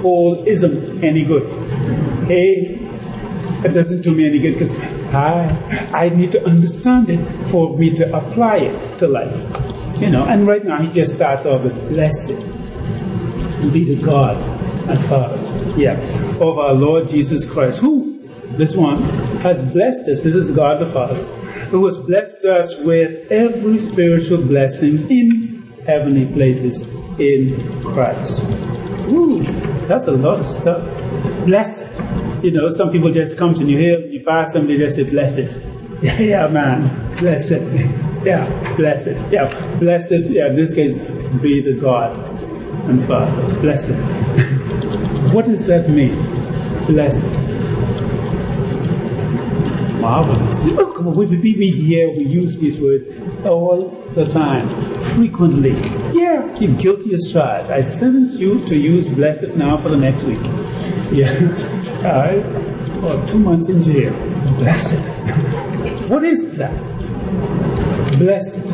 whole 0.01 0.45
ism 0.47 1.03
any 1.03 1.23
good. 1.23 1.70
Hey, 2.31 2.79
it 3.65 3.73
doesn't 3.73 4.03
do 4.03 4.15
me 4.15 4.25
any 4.25 4.39
good 4.39 4.53
because 4.53 4.71
I, 5.13 5.49
I 5.93 6.07
need 6.07 6.31
to 6.31 6.45
understand 6.45 7.09
it 7.09 7.19
for 7.47 7.77
me 7.77 7.93
to 7.95 8.05
apply 8.15 8.59
it 8.59 8.99
to 8.99 9.07
life. 9.09 9.35
You 9.99 10.11
know, 10.11 10.23
and 10.23 10.47
right 10.47 10.63
now 10.63 10.81
he 10.81 10.89
just 10.89 11.13
starts 11.13 11.45
off 11.45 11.65
with 11.65 11.89
blessed 11.89 12.39
be 13.73 13.83
the 13.83 14.01
God 14.01 14.37
and 14.89 14.97
Father, 15.09 15.35
yeah, 15.77 15.99
of 16.39 16.57
our 16.57 16.73
Lord 16.73 17.09
Jesus 17.09 17.45
Christ, 17.51 17.81
who, 17.81 18.17
this 18.51 18.77
one, 18.77 19.03
has 19.41 19.61
blessed 19.73 20.07
us. 20.07 20.21
This 20.21 20.33
is 20.33 20.51
God 20.51 20.79
the 20.79 20.89
Father, 20.89 21.21
who 21.65 21.85
has 21.85 21.97
blessed 21.97 22.45
us 22.45 22.79
with 22.79 23.29
every 23.29 23.77
spiritual 23.77 24.41
blessings 24.41 25.03
in 25.11 25.63
heavenly 25.85 26.27
places 26.27 26.87
in 27.19 27.81
Christ. 27.81 28.39
Ooh, 29.09 29.43
that's 29.87 30.07
a 30.07 30.13
lot 30.13 30.39
of 30.39 30.45
stuff. 30.45 30.81
Blessed. 31.43 31.90
You 32.41 32.49
know, 32.51 32.69
some 32.69 32.91
people 32.91 33.11
just 33.11 33.37
come 33.37 33.53
to 33.53 33.63
you 33.63 33.77
here, 33.77 33.99
you 34.07 34.23
pass 34.23 34.53
them, 34.53 34.65
they 34.65 34.77
just 34.77 34.95
say, 34.95 35.03
blessed. 35.09 35.59
Yeah, 36.01 36.47
man. 36.47 37.15
blessed. 37.17 37.61
Yeah, 38.23 38.75
blessed. 38.75 39.17
Yeah, 39.31 39.47
blessed. 39.79 40.29
Yeah, 40.29 40.47
in 40.47 40.55
this 40.55 40.75
case, 40.75 40.95
be 41.41 41.59
the 41.59 41.73
God 41.73 42.15
and 42.87 43.03
Father. 43.07 43.59
Blessed. 43.61 43.95
what 45.33 45.45
does 45.45 45.65
that 45.65 45.89
mean? 45.89 46.15
Blessed. 46.85 47.25
Marvelous. 50.01 50.63
Look, 50.71 50.99
we, 51.01 51.25
we, 51.25 51.35
we 51.37 51.71
hear, 51.71 52.11
we 52.11 52.25
use 52.25 52.57
these 52.59 52.79
words 52.79 53.05
all 53.43 53.89
the 54.13 54.25
time, 54.25 54.69
frequently. 55.15 55.73
Yeah, 56.13 56.45
you're 56.59 56.77
guilty 56.77 57.15
as 57.15 57.31
charged. 57.31 57.71
I 57.71 57.81
sentence 57.81 58.39
you 58.39 58.63
to 58.67 58.77
use 58.77 59.07
blessed 59.07 59.55
now 59.55 59.77
for 59.77 59.89
the 59.89 59.97
next 59.97 60.23
week. 60.23 60.41
Yeah. 61.11 61.80
Right. 62.03 62.43
Or 63.03 63.25
two 63.27 63.39
months 63.39 63.69
in 63.69 63.83
jail. 63.83 64.13
Blessed. 64.57 64.99
What 66.09 66.23
is 66.23 66.57
that? 66.57 66.77
Blessed. 68.17 68.67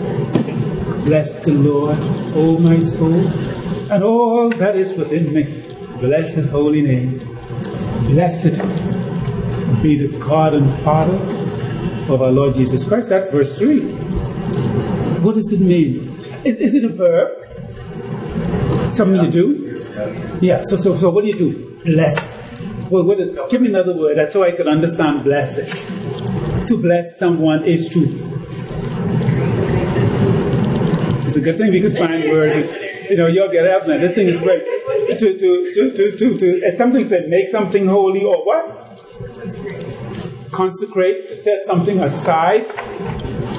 Bless 1.05 1.43
the 1.43 1.53
Lord, 1.53 1.97
O 2.35 2.57
my 2.57 2.79
soul, 2.79 3.27
and 3.91 4.03
all 4.03 4.49
that 4.49 4.75
is 4.75 4.97
within 4.97 5.33
me. 5.33 5.63
Bless 5.99 6.35
his 6.35 6.49
holy 6.49 6.81
name. 6.81 7.19
Blessed 8.07 8.61
be 9.81 9.97
the 9.97 10.17
God 10.19 10.53
and 10.53 10.73
Father 10.79 11.15
of 12.11 12.21
our 12.21 12.31
Lord 12.31 12.55
Jesus 12.55 12.87
Christ. 12.87 13.09
That's 13.09 13.29
verse 13.29 13.57
3. 13.59 13.81
What 15.21 15.35
does 15.35 15.51
it 15.51 15.63
mean? 15.63 15.99
Is, 16.43 16.57
is 16.57 16.75
it 16.75 16.85
a 16.85 16.89
verb? 16.89 17.31
Something 18.91 19.25
you 19.25 19.31
do? 19.31 19.79
Yeah, 20.41 20.63
so, 20.63 20.77
so, 20.77 20.95
so 20.97 21.09
what 21.09 21.23
do 21.23 21.27
you 21.27 21.37
do? 21.37 21.79
Bless. 21.83 22.36
Well, 22.89 23.03
what 23.03 23.19
is, 23.19 23.37
give 23.49 23.61
me 23.61 23.67
another 23.67 23.93
word 23.93 24.17
that's 24.17 24.31
so 24.31 24.43
I 24.43 24.51
can 24.51 24.69
understand 24.69 25.25
blessing. 25.25 25.67
To 26.67 26.81
bless 26.81 27.19
someone 27.19 27.65
is 27.65 27.89
to. 27.89 27.99
It's 31.27 31.35
a 31.35 31.41
good 31.41 31.57
thing 31.57 31.71
we 31.71 31.81
could 31.81 31.91
find 31.91 32.29
words. 32.29 32.73
You 33.09 33.17
know, 33.17 33.27
you'll 33.27 33.51
get. 33.51 33.63
This 33.85 34.15
thing 34.15 34.27
is 34.27 34.39
great. 34.39 34.63
To, 35.19 35.37
to, 35.37 35.73
to, 35.73 35.91
to, 35.91 36.17
to, 36.17 36.37
to, 36.37 36.47
it's 36.63 36.77
something 36.77 37.05
to 37.09 37.27
make 37.27 37.49
something 37.49 37.87
holy 37.87 38.23
or 38.23 38.45
what? 38.45 39.03
Consecrate, 40.51 41.27
to 41.27 41.35
set 41.35 41.65
something 41.65 41.99
aside 41.99 42.67